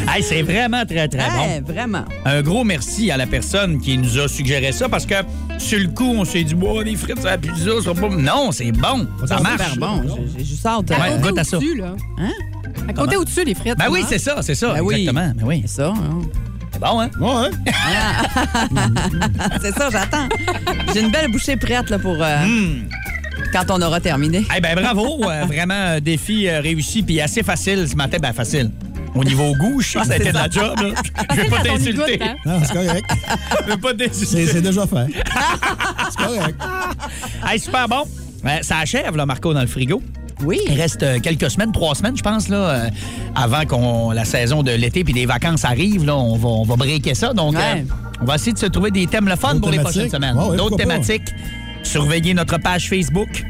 [0.09, 1.72] Hey, c'est vraiment très, très bon.
[1.74, 2.05] vraiment.
[2.24, 5.16] Un gros merci à la personne qui nous a suggéré ça parce que
[5.59, 8.14] sur le coup, on s'est dit, bon, des frites à la pizza, ça va pas.
[8.14, 9.07] Non, c'est bon.
[9.26, 9.72] Ça C'est marche.
[9.72, 10.03] super bon.
[10.03, 10.91] J'ai- J'ai juste hâte.
[10.93, 11.59] À Ouais, goûte à ça.
[11.76, 11.95] là?
[12.18, 12.30] Hein?
[12.91, 13.76] À côté au-dessus, les frites.
[13.78, 14.07] Ben oui, hein?
[14.09, 14.74] c'est ça, c'est ça.
[14.74, 15.01] Ben oui.
[15.01, 15.32] Exactement.
[15.36, 15.62] Ben oui.
[15.66, 15.88] C'est ça.
[15.88, 16.20] hein.
[16.72, 17.11] C'est bon, hein?
[17.20, 17.51] Ouais.
[19.61, 20.28] c'est ça, j'attends.
[20.95, 22.36] J'ai une belle bouchée prête là, pour euh,
[23.53, 24.45] quand on aura terminé.
[24.57, 28.32] Eh ben bravo, euh, vraiment un défi euh, réussi puis assez facile ce matin, ben
[28.32, 28.70] facile.
[29.14, 30.78] Au niveau goût, je sais que ça a été de la job.
[30.80, 31.03] là.
[31.34, 32.18] Je veux pas t'insulter.
[32.22, 32.36] hein?
[32.47, 33.05] Non, c'est correct.
[33.66, 34.47] Je veux pas C'est t'insulter.
[34.47, 35.07] c'est déjà fait.
[36.11, 36.61] C'est correct.
[37.47, 38.05] Hey, super bon.
[38.47, 40.01] Euh, ça achève, là, Marco, dans le frigo.
[40.45, 40.59] Oui.
[40.68, 42.91] Il reste euh, quelques semaines, trois semaines, je pense, là, euh,
[43.34, 46.05] avant qu'on la saison de l'été puis des vacances arrivent.
[46.05, 47.32] Là, on va, on va breaker ça.
[47.32, 47.61] Donc, Ouais.
[47.61, 47.82] euh,
[48.22, 50.36] on va essayer de se trouver des thèmes le fun D'autres pour les prochaines semaines.
[50.36, 50.82] Ouais, ouais, D'autres pas.
[50.84, 51.34] thématiques.
[51.82, 53.45] Surveillez notre page Facebook.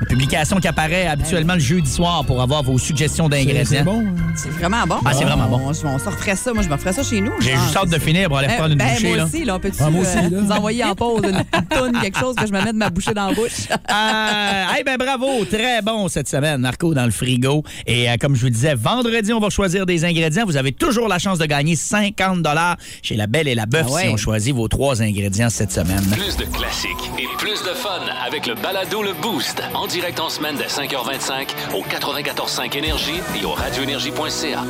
[0.00, 3.64] La publication qui apparaît habituellement le jeudi soir pour avoir vos suggestions d'ingrédients.
[3.78, 4.04] c'est bon.
[4.06, 4.14] hein?
[4.34, 4.96] C'est vraiment bon.
[5.04, 5.60] Ah, c'est vraiment bon.
[5.64, 6.52] On, on se referait ça.
[6.52, 7.32] Moi, je me ferais ça chez nous.
[7.40, 7.62] J'ai genre.
[7.64, 9.08] juste hâte de finir pour aller Eh, prendre une ben, bouchée.
[9.08, 9.24] moi là.
[9.24, 10.28] aussi, là, on peut-tu Ah, moi aussi, là.
[10.30, 13.14] nous envoyer en pause une petite toune, quelque chose que je me mette ma bouchée
[13.14, 13.68] dans la bouche?
[13.88, 17.62] Euh, eh ben bravo, très bon cette semaine, Marco, dans le frigo.
[17.86, 20.44] Et euh, comme je vous disais, vendredi, on va choisir des ingrédients.
[20.44, 22.46] Vous avez toujours la chance de gagner 50
[23.02, 24.02] chez La Belle et la Bœuf Ah ouais.
[24.02, 26.04] si on choisit vos trois ingrédients cette semaine.
[26.12, 29.62] Plus de classiques et plus de fun avec le balado Le Boost.
[29.74, 34.64] En direct en semaine dès 5h25 au 94.5 Énergie et au radioénergie.ca.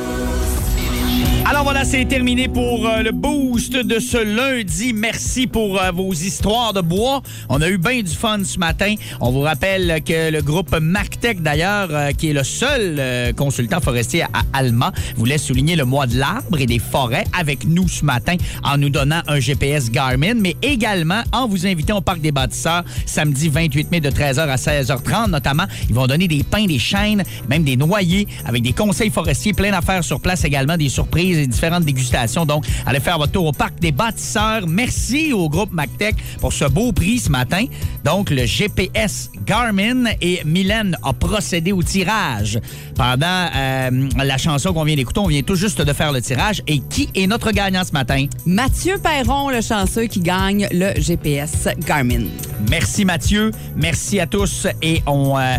[1.49, 4.91] Alors voilà, c'est terminé pour euh, le boost de ce lundi.
[4.91, 7.21] Merci pour euh, vos histoires de bois.
[7.47, 8.95] On a eu bien du fun ce matin.
[9.21, 14.23] On vous rappelle que le groupe MacTech, d'ailleurs, euh, qui est le seul consultant forestier
[14.23, 18.35] à Alma, voulait souligner le mois de l'arbre et des forêts avec nous ce matin
[18.65, 22.83] en nous donnant un GPS Garmin, mais également en vous invitant au Parc des bâtisseurs
[23.05, 25.65] samedi 28 mai de 13h à 16h30 notamment.
[25.87, 29.71] Ils vont donner des pins, des chaînes, même des noyers avec des conseils forestiers, plein
[29.71, 32.45] d'affaires sur place également, des surprises et différentes dégustations.
[32.45, 34.67] Donc, allez faire votre tour au Parc des bâtisseurs.
[34.67, 37.65] Merci au groupe MacTech pour ce beau prix ce matin.
[38.03, 42.59] Donc, le GPS Garmin et Mylène a procédé au tirage.
[42.95, 46.61] Pendant euh, la chanson qu'on vient d'écouter, on vient tout juste de faire le tirage.
[46.67, 48.25] Et qui est notre gagnant ce matin?
[48.45, 52.25] Mathieu Perron, le chanceux qui gagne le GPS Garmin.
[52.69, 55.57] Merci Mathieu, merci à tous et on, euh,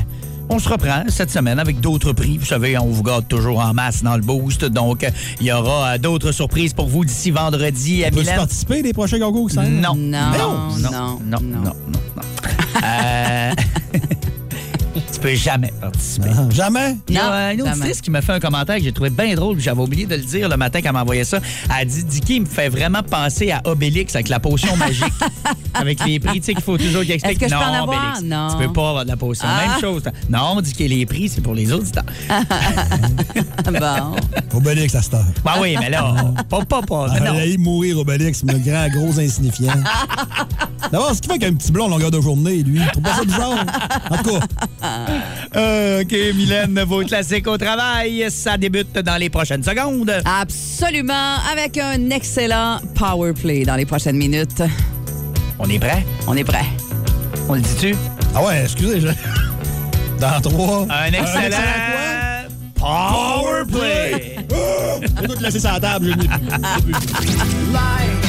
[0.49, 2.38] on se reprend cette semaine avec d'autres prix.
[2.38, 5.53] Vous savez, on vous garde toujours en masse dans le boost, donc euh, il y
[5.53, 8.32] aura euh, d'autres surprises pour vous d'ici vendredi à Milan.
[8.36, 9.62] participer des prochains concours, ça?
[9.62, 9.94] Non.
[9.94, 12.22] Non, non, non, non, non, non, non.
[12.84, 13.53] Euh,
[15.19, 16.29] tu peux jamais participer.
[16.33, 16.97] Ah, jamais?
[17.09, 19.35] Il y a Non, une auditrice qui m'a fait un commentaire que j'ai trouvé bien
[19.35, 21.41] drôle, puis j'avais oublié de le dire le matin quand elle m'a envoyé ça.
[21.64, 25.05] Elle a dit Dicky me fait vraiment penser à Obélix avec la potion magique.
[25.75, 27.39] avec les prix, tu sais qu'il faut toujours qu'il explique.
[27.39, 28.16] Que je peux non, en avoir?
[28.16, 28.49] Obélix, Non.
[28.51, 29.49] Tu peux pas avoir de la potion.
[29.49, 29.66] Ah.
[29.66, 30.03] Même chose.
[30.29, 32.05] Non, on dit que les prix, c'est pour les auditeurs.
[33.64, 34.16] bon.
[34.57, 35.25] Obélix, à cette heure.
[35.45, 36.14] Ben oui, mais là,
[36.49, 37.07] pas, pas, pas.
[37.11, 37.41] Ah, non.
[37.45, 39.75] Il mourir, Obélix, le grand, gros insignifiant.
[40.93, 42.81] D'abord, ce qui fait qu'un petit blond longueur de journée, lui.
[42.81, 43.64] Tu trouves pas ça bizarre?
[44.11, 44.47] En tout cas,
[45.55, 50.13] OK, Mylène, vos classiques au travail, ça débute dans les prochaines secondes.
[50.25, 54.63] Absolument, avec un excellent power play dans les prochaines minutes.
[55.59, 56.05] On est prêt?
[56.27, 56.67] On est prêt.
[57.49, 57.95] On le dit-tu?
[58.35, 59.09] ah ouais, excusez, je...
[60.21, 60.87] Dans trois.
[60.91, 61.57] Un excellent...
[62.75, 64.37] Power play!
[65.01, 66.29] J'ai tout laissé sur la table, je n'ai
[66.83, 66.95] plus.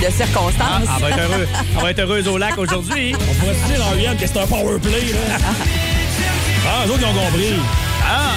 [0.00, 0.88] De circonstances.
[0.88, 1.48] Ah, elle va être heureux.
[1.76, 3.12] Elle va être heureuse au lac aujourd'hui.
[3.14, 5.36] On pourrait se dire en Yann que c'est un power play, là.
[6.66, 7.52] Ah, eux autres, ils ont compris.
[8.06, 8.36] Ah!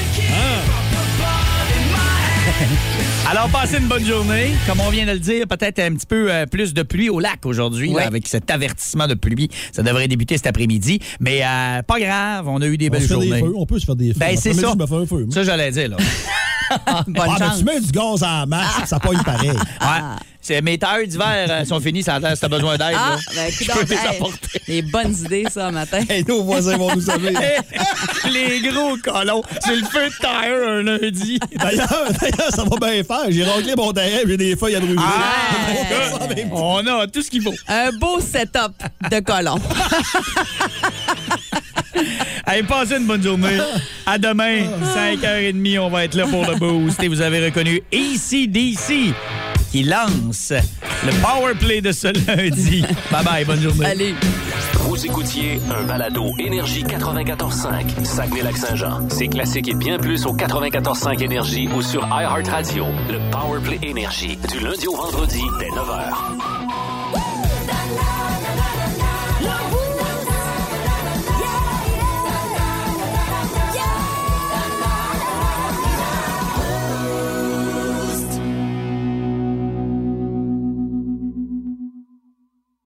[3.29, 4.51] Alors, passez une bonne journée.
[4.67, 7.19] Comme on vient de le dire, peut-être un petit peu euh, plus de pluie au
[7.21, 9.49] lac aujourd'hui, avec cet avertissement de pluie.
[9.71, 10.99] Ça devrait débuter cet après-midi.
[11.21, 13.41] Mais euh, pas grave, on a eu des On belles se fait des journées.
[13.41, 13.53] feux.
[13.55, 14.19] On peut se faire des feux.
[14.19, 14.73] Ben, c'est ça.
[14.73, 15.27] Je me fais un feu.
[15.31, 15.97] Ça, j'allais dire, là.
[17.07, 19.49] Bonne Ah, ben, tu mets du gaz en masse, ça pogne pareil.
[19.51, 20.17] Ouais.
[20.43, 22.97] C'est, mes tailleurs d'hiver euh, sont finies, ça si t'as besoin d'aide.
[22.97, 24.61] Ah, ben, Je peux donc, les hey, apporter.
[24.67, 26.01] des bonnes idées, ça, matin.
[26.09, 27.33] Hey, nos voisins vont nous sauver.
[28.29, 29.41] les gros colons.
[29.63, 31.39] C'est le feu de tire un lundi.
[31.55, 33.25] D'ailleurs, d'ailleurs, ça va bien faire.
[33.29, 34.99] J'ai raclé mon terrain, j'ai des feuilles à brûler.
[34.99, 36.03] Ah!
[36.51, 37.53] On a tout ce qu'il faut.
[37.69, 38.73] Un beau setup
[39.09, 39.55] de colon.
[42.45, 43.59] Allez, passez une bonne journée.
[44.05, 44.63] À demain,
[44.93, 47.01] 5h30, on va être là pour le boost.
[47.01, 49.13] Et vous avez reconnu ACDC
[49.73, 50.53] qui lance
[51.03, 52.85] le power play de ce lundi.
[53.11, 53.87] Bye bye, bonne journée.
[53.87, 54.13] Allez.
[54.81, 59.09] Vous écoutiez un balado Énergie 94.5, Saguenay-Lac-Saint-Jean.
[59.09, 62.85] C'est classique et bien plus au 94.5 Énergie ou sur iHeartRadio.
[63.09, 66.52] Le Powerplay Énergie, du lundi au vendredi dès 9h.